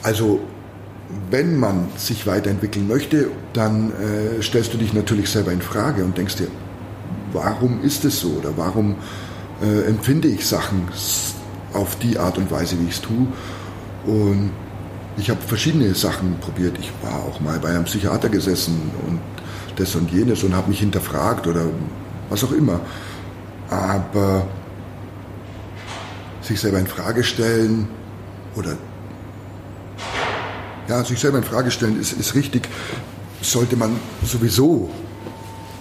Also 0.02 0.40
wenn 1.30 1.58
man 1.58 1.88
sich 1.96 2.26
weiterentwickeln 2.26 2.88
möchte, 2.88 3.30
dann 3.52 3.90
äh, 3.92 4.42
stellst 4.42 4.74
du 4.74 4.78
dich 4.78 4.92
natürlich 4.92 5.30
selber 5.30 5.52
in 5.52 5.60
Frage 5.60 6.04
und 6.04 6.16
denkst 6.16 6.36
dir, 6.36 6.48
warum 7.32 7.82
ist 7.82 8.04
es 8.04 8.20
so 8.20 8.30
oder 8.30 8.56
warum 8.56 8.96
äh, 9.62 9.88
empfinde 9.88 10.28
ich 10.28 10.46
Sachen 10.46 10.88
auf 11.72 11.96
die 11.96 12.18
Art 12.18 12.38
und 12.38 12.50
Weise, 12.50 12.78
wie 12.80 12.84
ich 12.84 12.94
es 12.94 13.00
tue. 13.00 13.26
Und 14.06 14.50
ich 15.16 15.30
habe 15.30 15.40
verschiedene 15.40 15.94
Sachen 15.94 16.38
probiert. 16.40 16.76
Ich 16.78 16.92
war 17.02 17.24
auch 17.24 17.40
mal 17.40 17.58
bei 17.58 17.70
einem 17.70 17.84
Psychiater 17.84 18.28
gesessen 18.28 18.90
und 19.06 19.20
das 19.76 19.94
und 19.94 20.10
jenes 20.10 20.42
und 20.42 20.54
habe 20.54 20.68
mich 20.68 20.80
hinterfragt 20.80 21.46
oder 21.46 21.66
was 22.28 22.44
auch 22.44 22.52
immer. 22.52 22.80
Aber 23.70 24.46
sich 26.40 26.60
selber 26.60 26.78
in 26.78 26.86
Frage 26.86 27.24
stellen 27.24 27.88
oder 28.54 28.76
ja, 30.88 31.02
sich 31.02 31.18
selber 31.18 31.38
in 31.38 31.44
Frage 31.44 31.70
stellen 31.70 32.00
ist, 32.00 32.12
ist 32.12 32.34
richtig, 32.34 32.68
sollte 33.42 33.76
man 33.76 33.96
sowieso 34.24 34.88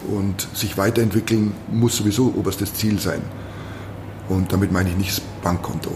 und 0.07 0.47
sich 0.53 0.77
weiterentwickeln 0.77 1.53
muss 1.71 1.97
sowieso 1.97 2.33
oberstes 2.35 2.73
Ziel 2.73 2.99
sein. 2.99 3.21
Und 4.29 4.51
damit 4.51 4.71
meine 4.71 4.89
ich 4.89 4.95
nicht 4.95 5.11
das 5.11 5.21
Bankkonto. 5.43 5.91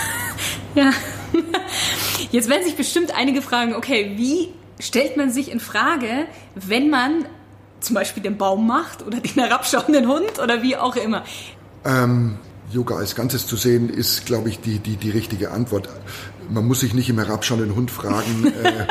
ja. 0.74 0.90
Jetzt 2.30 2.48
werden 2.48 2.64
sich 2.64 2.76
bestimmt 2.76 3.16
einige 3.16 3.42
fragen, 3.42 3.74
okay, 3.74 4.14
wie 4.16 4.48
stellt 4.80 5.16
man 5.16 5.30
sich 5.30 5.50
in 5.50 5.60
Frage, 5.60 6.26
wenn 6.54 6.90
man 6.90 7.26
zum 7.80 7.94
Beispiel 7.94 8.22
den 8.22 8.38
Baum 8.38 8.66
macht 8.66 9.06
oder 9.06 9.20
den 9.20 9.34
herabschauenden 9.34 10.08
Hund 10.08 10.38
oder 10.42 10.62
wie 10.62 10.76
auch 10.76 10.96
immer? 10.96 11.24
Ähm, 11.84 12.38
Yoga 12.72 12.96
als 12.96 13.14
Ganzes 13.14 13.46
zu 13.46 13.56
sehen, 13.56 13.88
ist, 13.88 14.26
glaube 14.26 14.48
ich, 14.48 14.60
die, 14.60 14.78
die, 14.78 14.96
die 14.96 15.10
richtige 15.10 15.50
Antwort. 15.50 15.88
Man 16.50 16.66
muss 16.66 16.80
sich 16.80 16.94
nicht 16.94 17.08
im 17.08 17.18
herabschauenden 17.18 17.74
Hund 17.74 17.90
fragen, 17.90 18.46
äh, 18.62 18.86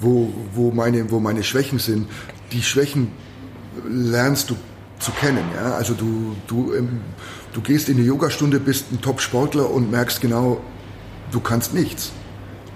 wo, 0.00 0.32
wo, 0.52 0.70
meine, 0.72 1.10
wo 1.10 1.20
meine 1.20 1.44
Schwächen 1.44 1.78
sind. 1.78 2.08
Die 2.52 2.62
Schwächen 2.62 3.12
lernst 3.88 4.50
du 4.50 4.56
zu 4.98 5.12
kennen. 5.12 5.44
Ja? 5.54 5.74
Also 5.74 5.94
du, 5.94 6.36
du, 6.46 6.74
ähm, 6.74 7.00
du 7.52 7.60
gehst 7.60 7.88
in 7.88 7.96
eine 7.96 8.06
Yogastunde, 8.06 8.60
bist 8.60 8.92
ein 8.92 9.00
Top-Sportler 9.00 9.70
und 9.70 9.90
merkst 9.90 10.20
genau, 10.20 10.60
du 11.32 11.40
kannst 11.40 11.74
nichts. 11.74 12.12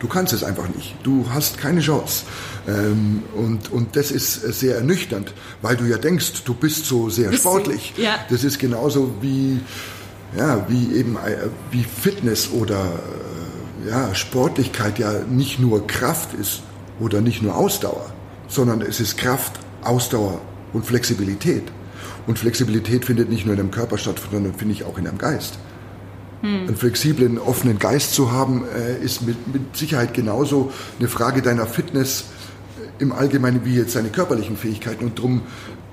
Du 0.00 0.08
kannst 0.08 0.32
es 0.32 0.42
einfach 0.42 0.68
nicht. 0.74 0.96
Du 1.02 1.26
hast 1.30 1.58
keine 1.58 1.80
Chance. 1.80 2.24
Ähm, 2.66 3.22
und, 3.36 3.70
und 3.70 3.96
das 3.96 4.10
ist 4.10 4.40
sehr 4.58 4.76
ernüchternd, 4.76 5.34
weil 5.60 5.76
du 5.76 5.84
ja 5.84 5.98
denkst, 5.98 6.44
du 6.44 6.54
bist 6.54 6.86
so 6.86 7.10
sehr 7.10 7.32
sportlich. 7.32 7.92
Ja. 7.98 8.14
Das 8.30 8.42
ist 8.42 8.58
genauso 8.58 9.14
wie, 9.20 9.60
ja, 10.36 10.66
wie 10.68 10.94
eben 10.94 11.16
äh, 11.16 11.48
wie 11.70 11.84
Fitness 11.84 12.50
oder 12.50 13.00
äh, 13.84 13.90
ja, 13.90 14.14
Sportlichkeit 14.14 14.98
ja 14.98 15.12
nicht 15.28 15.58
nur 15.60 15.86
Kraft 15.86 16.32
ist 16.32 16.62
oder 16.98 17.20
nicht 17.20 17.42
nur 17.42 17.54
Ausdauer, 17.54 18.10
sondern 18.48 18.80
es 18.80 19.00
ist 19.00 19.18
Kraft, 19.18 19.52
Ausdauer 19.82 20.40
und 20.72 20.86
Flexibilität. 20.86 21.64
Und 22.26 22.38
Flexibilität 22.38 23.04
findet 23.04 23.28
nicht 23.28 23.46
nur 23.46 23.54
in 23.54 23.58
dem 23.58 23.70
Körper 23.70 23.98
statt, 23.98 24.20
sondern 24.30 24.54
finde 24.54 24.74
ich 24.74 24.84
auch 24.84 24.98
in 24.98 25.04
deinem 25.04 25.18
Geist. 25.18 25.58
Hm. 26.42 26.68
Einen 26.68 26.76
flexiblen, 26.76 27.38
offenen 27.38 27.78
Geist 27.78 28.14
zu 28.14 28.32
haben, 28.32 28.64
äh, 28.74 29.02
ist 29.02 29.22
mit, 29.22 29.52
mit 29.52 29.76
Sicherheit 29.76 30.14
genauso 30.14 30.72
eine 30.98 31.08
Frage 31.08 31.42
deiner 31.42 31.66
Fitness 31.66 32.26
äh, 32.78 33.02
im 33.02 33.12
Allgemeinen 33.12 33.64
wie 33.64 33.74
jetzt 33.74 33.96
deine 33.96 34.08
körperlichen 34.08 34.56
Fähigkeiten. 34.56 35.04
Und 35.04 35.18
darum 35.18 35.42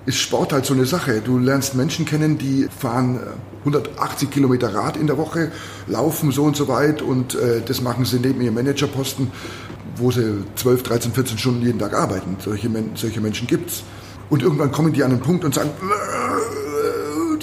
ist 0.06 0.20
Sport 0.20 0.54
halt 0.54 0.66
so 0.66 0.74
eine 0.74 0.86
Sache. 0.86 1.22
Du 1.22 1.38
lernst 1.38 1.76
Menschen 1.76 2.06
kennen, 2.06 2.38
die 2.38 2.70
fahren 2.80 3.20
180 3.60 4.30
äh, 4.30 4.32
Kilometer 4.32 4.74
Rad 4.74 4.96
in 4.96 5.06
der 5.06 5.18
Woche, 5.18 5.52
laufen 5.88 6.32
so 6.32 6.44
und 6.44 6.56
so 6.56 6.70
weit 6.70 7.02
und 7.02 7.36
äh, 7.36 7.62
das 7.66 7.82
machen 7.82 8.06
sie 8.06 8.20
neben 8.20 8.42
ihrem 8.42 8.54
Managerposten, 8.54 9.30
wo 9.98 10.10
sie 10.12 10.46
12, 10.56 10.84
13, 10.84 11.12
14 11.12 11.38
Stunden 11.38 11.66
jeden 11.66 11.80
Tag 11.80 11.94
arbeiten. 11.94 12.38
Solche, 12.40 12.70
solche 12.96 13.20
Menschen 13.20 13.48
gibt's. 13.48 13.84
Und 14.30 14.44
irgendwann 14.44 14.72
kommen 14.72 14.94
die 14.94 15.04
an 15.04 15.12
einen 15.12 15.22
Punkt 15.22 15.46
und 15.46 15.54
sagen, 15.54 15.72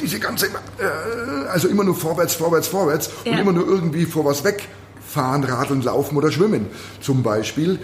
diese 0.05 0.21
ganze, 0.21 0.47
äh, 0.47 1.49
also 1.51 1.69
immer 1.69 1.85
nur 1.85 1.95
vorwärts, 1.95 2.35
vorwärts, 2.35 2.69
vorwärts 2.69 3.11
ja. 3.25 3.33
und 3.33 3.39
immer 3.39 3.53
nur 3.53 3.67
irgendwie 3.67 4.05
vor 4.05 4.25
was 4.25 4.45
wegfahren, 4.45 5.45
radeln, 5.45 5.83
laufen 5.83 6.17
oder 6.17 6.31
schwimmen 6.31 6.67
zum 7.01 7.23
Beispiel. 7.23 7.79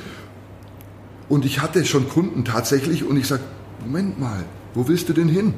Und 1.28 1.44
ich 1.44 1.60
hatte 1.60 1.84
schon 1.84 2.08
Kunden 2.08 2.44
tatsächlich 2.44 3.04
und 3.04 3.16
ich 3.16 3.26
sage, 3.26 3.42
Moment 3.80 4.20
mal, 4.20 4.44
wo 4.74 4.86
willst 4.86 5.08
du 5.08 5.12
denn 5.12 5.28
hin? 5.28 5.54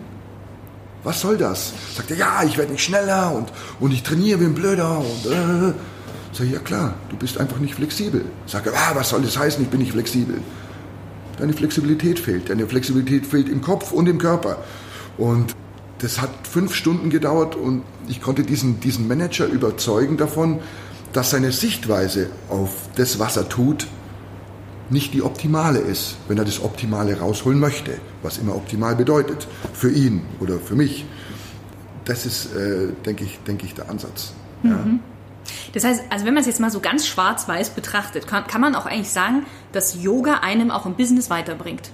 Was 1.03 1.21
soll 1.21 1.37
das? 1.37 1.73
Sagt 1.97 2.13
er, 2.13 2.17
ja, 2.17 2.43
ich 2.45 2.57
werde 2.57 2.73
nicht 2.73 2.85
schneller 2.85 3.33
und, 3.35 3.53
und 3.81 3.93
ich 3.93 4.05
trainiere 4.05 4.41
wie 4.41 4.45
ein 4.45 4.55
Blöder 4.55 4.99
und 4.99 5.33
äh. 5.33 5.73
Sag 6.35 6.47
ich, 6.47 6.53
ja 6.53 6.61
klar, 6.61 6.95
du 7.11 7.17
bist 7.17 7.39
einfach 7.39 7.59
nicht 7.59 7.75
flexibel. 7.75 8.25
Sag 8.47 8.67
er, 8.67 8.73
ah, 8.73 8.93
was 8.95 9.11
soll 9.11 9.21
das 9.21 9.37
heißen, 9.37 9.63
ich 9.63 9.69
bin 9.69 9.81
nicht 9.81 9.93
flexibel? 9.93 10.41
Deine 11.39 11.53
Flexibilität 11.53 12.19
fehlt. 12.19 12.51
Deine 12.51 12.67
Flexibilität 12.67 13.27
fehlt 13.27 13.49
im 13.49 13.63
Kopf 13.63 13.93
und 13.93 14.09
im 14.09 14.19
Körper. 14.19 14.59
Und 15.19 15.55
das 15.99 16.21
hat 16.21 16.31
fünf 16.43 16.75
Stunden 16.75 17.11
gedauert 17.11 17.55
und 17.55 17.83
ich 18.09 18.21
konnte 18.21 18.43
diesen, 18.43 18.81
diesen 18.81 19.07
Manager 19.07 19.47
überzeugen 19.47 20.17
davon, 20.17 20.61
dass 21.13 21.31
seine 21.31 21.53
Sichtweise 21.53 22.29
auf 22.49 22.71
das, 22.97 23.19
was 23.19 23.37
er 23.37 23.49
tut, 23.49 23.87
nicht 24.91 25.15
die 25.15 25.23
optimale 25.23 25.79
ist, 25.79 26.17
wenn 26.29 26.39
er 26.39 26.45
das 26.45 26.63
Optimale 26.63 27.19
rausholen 27.19 27.59
möchte, 27.59 27.93
was 28.23 28.39
immer 28.39 28.57
optimal 28.57 28.97
bedeutet, 28.97 29.47
für 29.73 29.91
ihn 29.91 30.23
oder 30.41 30.59
für 30.59 30.75
mich. 30.75 31.07
Das 32.05 32.27
ist, 32.27 32.55
äh, 32.55 32.89
denke 33.07 33.25
ich, 33.25 33.39
denke 33.47 33.65
ich, 33.65 33.75
der 33.75 33.89
Ansatz. 33.89 34.33
Mhm. 34.63 34.71
Ja. 34.71 34.85
Das 35.73 35.85
heißt, 35.85 36.03
also 36.11 36.25
wenn 36.25 36.35
man 36.35 36.43
es 36.43 36.47
jetzt 36.47 36.61
mal 36.61 36.71
so 36.71 36.81
ganz 36.81 37.07
schwarz-weiß 37.07 37.71
betrachtet, 37.71 38.27
kann, 38.27 38.47
kann 38.47 38.61
man 38.61 38.75
auch 38.75 38.87
eigentlich 38.87 39.11
sagen, 39.11 39.47
dass 39.73 40.03
Yoga 40.03 40.41
einem 40.43 40.71
auch 40.71 40.87
im 40.87 40.95
Business 40.95 41.31
weiterbringt. 41.31 41.91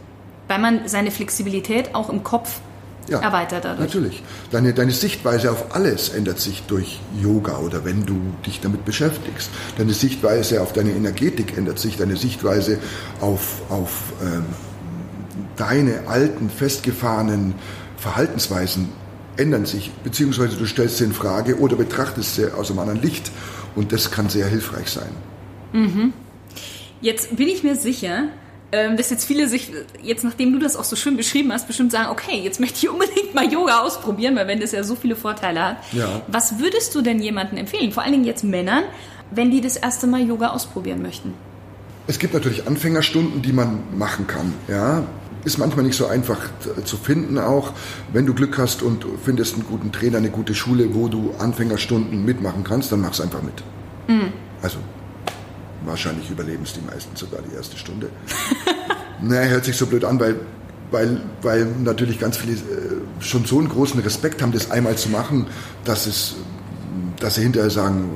Weil 0.49 0.59
man 0.59 0.89
seine 0.89 1.11
Flexibilität 1.11 1.95
auch 1.95 2.09
im 2.11 2.25
Kopf 2.25 2.61
ja, 3.09 3.21
erweitert 3.21 3.65
dadurch. 3.65 3.81
Natürlich. 3.87 4.23
Deine, 4.51 4.75
deine 4.75 4.93
Sichtweise 4.93 5.51
auf 5.51 5.75
alles 5.75 6.11
ändert 6.11 6.39
sich 6.39 6.63
durch 6.67 7.01
Yoga 7.21 7.59
oder 7.59 7.85
wenn 7.85 8.05
du 8.05 8.21
dich 8.47 8.61
damit 8.61 8.85
beschäftigst. 8.85 9.51
Deine 9.77 9.93
Sichtweise 9.93 10.63
auf 10.63 10.73
deine 10.73 10.91
Energetik 10.91 11.57
ändert 11.57 11.79
sich, 11.79 11.97
deine 11.97 12.17
Sichtweise 12.17 12.79
auf, 13.21 13.63
auf 13.71 14.13
ähm, 14.23 14.45
deine 15.57 16.07
alten, 16.07 16.51
festgefahrenen 16.51 17.55
Verhaltensweisen 17.97 18.89
ändern 19.39 19.67
sich, 19.67 19.91
beziehungsweise 20.05 20.57
du 20.57 20.67
stellst 20.67 20.99
sie 20.99 21.05
in 21.05 21.13
Frage 21.13 21.59
oder 21.59 21.77
betrachtest 21.77 22.37
sie 22.37 22.53
aus 22.53 22.71
einem 22.71 22.81
anderen 22.81 23.03
Licht 23.03 23.31
und 23.77 23.93
das 23.93 24.11
kann 24.11 24.29
sehr 24.29 24.47
hilfreich 24.47 24.89
sein. 24.89 25.11
Mhm. 25.73 26.13
Jetzt 27.01 27.37
bin 27.37 27.49
ich 27.49 27.63
mir 27.63 27.77
sicher, 27.77 28.25
ähm, 28.73 28.97
dass 28.97 29.11
jetzt 29.11 29.25
viele 29.25 29.49
sich, 29.49 29.73
jetzt 30.03 30.25
nachdem 30.25 30.53
du 30.53 30.59
das 30.59 30.77
auch 30.77 30.85
so 30.85 30.97
schön 30.97 31.17
beschrieben 31.17 31.53
hast, 31.53 31.67
bestimmt 31.67 31.93
sagen, 31.93 32.11
okay, 32.11 32.41
jetzt 32.43 32.61
möchte 32.61 32.79
ich 32.79 32.89
unbedingt 32.91 33.35
mal 33.35 33.51
Yoga 33.51 33.81
ausprobieren, 33.81 34.37
weil 34.37 34.47
wenn 34.47 34.61
das 34.61 34.73
ja 34.73 34.83
so 34.83 34.95
viele 34.95 35.17
Vorteile 35.17 35.65
hat. 35.65 35.77
Ja. 35.93 36.23
Was 36.27 36.59
würdest 36.59 36.95
du 36.95 37.01
denn 37.01 37.21
jemandem 37.21 37.59
empfehlen, 37.59 37.93
vor 37.93 38.03
allen 38.03 38.13
Dingen 38.13 38.25
jetzt 38.25 38.45
Männern, 38.45 38.85
wenn 39.31 39.51
die 39.51 39.61
das 39.61 39.77
erste 39.77 40.07
Mal 40.07 40.23
Yoga 40.23 40.49
ausprobieren 40.49 41.01
möchten? 41.01 41.35
Es 42.07 42.19
gibt 42.19 42.35
natürlich 42.35 42.67
Anfängerstunden, 42.67 43.43
die 43.43 43.53
man 43.53 43.83
machen 43.97 44.27
kann. 44.27 44.55
Ja, 44.67 45.05
ist 45.45 45.59
manchmal 45.59 45.85
nicht 45.85 45.97
so 45.97 46.07
einfach 46.07 46.39
zu 46.85 46.97
finden 46.97 47.39
auch. 47.39 47.73
Wenn 48.13 48.27
du 48.27 48.35
Glück 48.35 48.59
hast 48.59 48.83
und 48.83 49.05
findest 49.25 49.55
einen 49.55 49.67
guten 49.67 49.93
Trainer, 49.93 50.19
eine 50.19 50.31
gute 50.31 50.55
Schule, 50.55 50.95
wo 50.95 51.09
du 51.09 51.35
Anfängerstunden 51.39 52.25
mitmachen 52.25 52.65
kannst, 52.65 52.93
dann 52.93 53.01
mach's 53.01 53.21
einfach 53.21 53.43
mit. 53.43 53.55
Mhm. 54.09 54.33
Also 54.63 54.79
wahrscheinlich 55.85 56.31
überleben 56.31 56.65
es 56.65 56.73
die 56.73 56.81
meisten 56.81 57.15
sogar 57.17 57.41
die 57.43 57.55
erste 57.55 57.77
Stunde. 57.77 58.11
naja, 59.23 59.49
hört 59.51 59.65
sich 59.65 59.77
so 59.77 59.87
blöd 59.87 60.05
an, 60.05 60.19
weil, 60.21 60.37
weil, 60.91 61.21
weil 61.43 61.67
natürlich 61.83 62.19
ganz 62.19 62.37
viele 62.37 62.55
äh, 62.55 62.61
schon 63.21 63.45
so 63.45 63.59
einen 63.59 63.69
großen 63.69 64.01
Respekt 64.01 64.43
haben, 64.43 64.53
das 64.53 64.71
einmal 64.71 64.97
zu 64.97 65.09
machen, 65.09 65.47
dass, 65.85 66.07
es, 66.07 66.37
dass 67.21 67.37
sie 67.37 67.43
hinterher 67.43 67.71
sagen, 67.71 68.11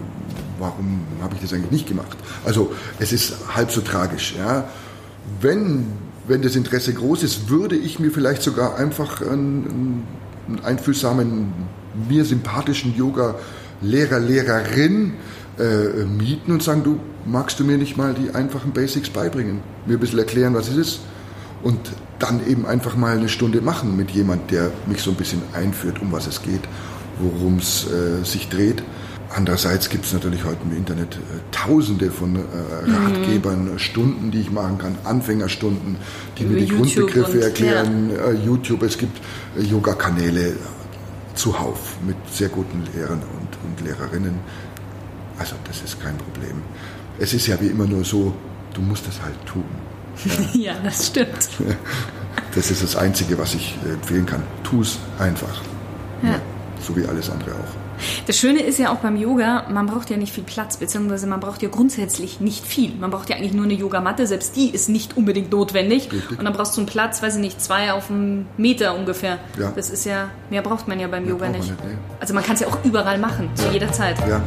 warum 0.59 1.01
habe 1.23 1.35
ich 1.35 1.43
das 1.43 1.53
eigentlich 1.53 1.71
nicht 1.71 1.89
gemacht? 1.89 2.17
Also 2.45 2.73
es 2.99 3.13
ist 3.13 3.35
halb 3.55 3.71
so 3.71 3.81
tragisch. 3.81 4.35
Ja? 4.37 4.69
Wenn, 5.41 5.87
wenn 6.27 6.43
das 6.43 6.57
Interesse 6.57 6.93
groß 6.93 7.23
ist, 7.23 7.49
würde 7.49 7.77
ich 7.77 7.99
mir 7.99 8.11
vielleicht 8.11 8.43
sogar 8.43 8.77
einfach 8.77 9.21
einen, 9.21 10.05
einen 10.49 10.61
einfühlsamen, 10.65 11.53
mir 12.09 12.25
sympathischen 12.25 12.97
Yoga-Lehrer, 12.97 14.19
Lehrerin 14.19 15.15
äh, 15.59 16.05
mieten 16.05 16.53
und 16.53 16.63
sagen, 16.63 16.83
du, 16.85 16.99
magst 17.27 17.61
du 17.61 17.65
mir 17.65 17.79
nicht 17.79 17.97
mal 17.97 18.15
die 18.15 18.35
einfachen 18.35 18.73
Basics 18.73 19.11
beibringen, 19.11 19.61
mir 19.87 19.95
ein 19.95 20.01
bisschen 20.01 20.19
erklären, 20.19 20.55
was 20.55 20.69
es 20.69 20.77
ist 20.77 21.01
und 21.63 21.79
dann 22.19 22.47
eben 22.47 22.67
einfach 22.67 22.97
mal 22.97 23.17
eine 23.17 23.29
Stunde 23.29 23.61
machen 23.61 23.97
mit 23.97 24.11
jemand, 24.11 24.51
der 24.51 24.71
mich 24.87 25.03
so 25.03 25.11
ein 25.11 25.17
bisschen 25.17 25.43
einführt, 25.53 26.01
um 26.01 26.13
was 26.13 26.27
es 26.27 26.43
geht 26.43 26.63
worum 27.23 27.59
es 27.59 27.87
äh, 27.87 28.25
sich 28.25 28.49
dreht. 28.49 28.83
Andererseits 29.35 29.89
gibt 29.89 30.05
es 30.05 30.13
natürlich 30.13 30.45
heute 30.45 30.61
im 30.65 30.77
Internet 30.77 31.17
äh, 31.17 31.19
tausende 31.51 32.11
von 32.11 32.37
äh, 32.37 32.41
Ratgebern, 32.91 33.73
mhm. 33.73 33.79
Stunden, 33.79 34.31
die 34.31 34.41
ich 34.41 34.51
machen 34.51 34.79
kann, 34.79 34.97
Anfängerstunden, 35.05 35.97
die 36.39 36.45
Über 36.45 36.53
mir 36.53 36.61
die 36.61 36.67
YouTube 36.67 37.11
Grundbegriffe 37.11 37.39
und, 37.39 37.43
erklären. 37.43 38.11
Ja. 38.11 38.31
Äh, 38.31 38.35
YouTube, 38.35 38.83
es 38.83 38.99
gibt 38.99 39.19
äh, 39.57 39.63
Yoga-Kanäle 39.63 40.57
zuhauf 41.35 41.97
mit 42.07 42.17
sehr 42.31 42.49
guten 42.49 42.85
Lehrern 42.95 43.23
und, 43.23 43.59
und 43.65 43.87
Lehrerinnen. 43.87 44.39
Also 45.39 45.55
das 45.65 45.81
ist 45.83 46.01
kein 46.03 46.17
Problem. 46.19 46.63
Es 47.19 47.33
ist 47.33 47.47
ja 47.47 47.59
wie 47.61 47.69
immer 47.69 47.87
nur 47.87 48.05
so, 48.05 48.35
du 48.75 48.83
musst 48.83 49.07
es 49.09 49.23
halt 49.23 49.35
tun. 49.47 49.65
Ja, 50.53 50.73
ja 50.75 50.75
das 50.83 51.07
stimmt. 51.09 51.49
Das 52.55 52.71
ist 52.71 52.83
das 52.83 52.97
Einzige, 52.97 53.39
was 53.39 53.55
ich 53.55 53.79
empfehlen 53.85 54.27
kann. 54.27 54.43
Tu 54.63 54.83
es 54.83 54.99
einfach. 55.19 55.63
Ja. 56.23 56.39
So 56.81 56.95
wie 56.97 57.07
alles 57.07 57.31
andere 57.31 57.53
auch. 57.53 57.82
Das 58.27 58.37
Schöne 58.37 58.61
ist 58.61 58.79
ja 58.79 58.93
auch 58.93 58.99
beim 58.99 59.17
Yoga, 59.17 59.67
man 59.71 59.87
braucht 59.87 60.11
ja 60.11 60.17
nicht 60.17 60.33
viel 60.33 60.45
Platz, 60.45 60.77
beziehungsweise 60.77 61.27
man 61.27 61.41
braucht 61.41 61.63
ja 61.63 61.69
grundsätzlich 61.69 62.41
nicht 62.41 62.67
viel. 62.67 62.93
Man 62.95 63.11
braucht 63.11 63.31
ja 63.31 63.37
eigentlich 63.37 63.53
nur 63.53 63.65
eine 63.65 63.75
Yogamatte, 63.75 64.27
selbst 64.27 64.57
die 64.57 64.71
ist 64.71 64.89
nicht 64.89 65.17
unbedingt 65.17 65.51
notwendig. 65.51 66.13
Richtig. 66.13 66.39
Und 66.39 66.45
dann 66.45 66.53
brauchst 66.53 66.77
du 66.77 66.81
einen 66.81 66.89
Platz, 66.89 67.23
weiß 67.23 67.37
ich 67.37 67.41
nicht, 67.41 67.61
zwei 67.61 67.93
auf 67.93 68.11
einen 68.11 68.47
Meter 68.57 68.97
ungefähr. 68.97 69.39
Ja. 69.59 69.73
Das 69.75 69.91
ist 69.91 70.05
ja, 70.05 70.29
mehr 70.51 70.63
braucht 70.63 70.89
man 70.89 71.01
ja 71.01 71.09
beim 71.09 71.25
mehr 71.25 71.33
Yoga 71.33 71.49
nicht. 71.49 71.71
nicht 71.71 71.85
nee. 71.85 71.97
Also 72.21 72.35
man 72.35 72.45
kann 72.45 72.55
es 72.55 72.61
ja 72.61 72.69
auch 72.69 72.85
überall 72.85 73.19
machen, 73.19 73.51
zu 73.55 73.69
jeder 73.71 73.93
Zeit. 73.93 74.17
Ja. 74.29 74.41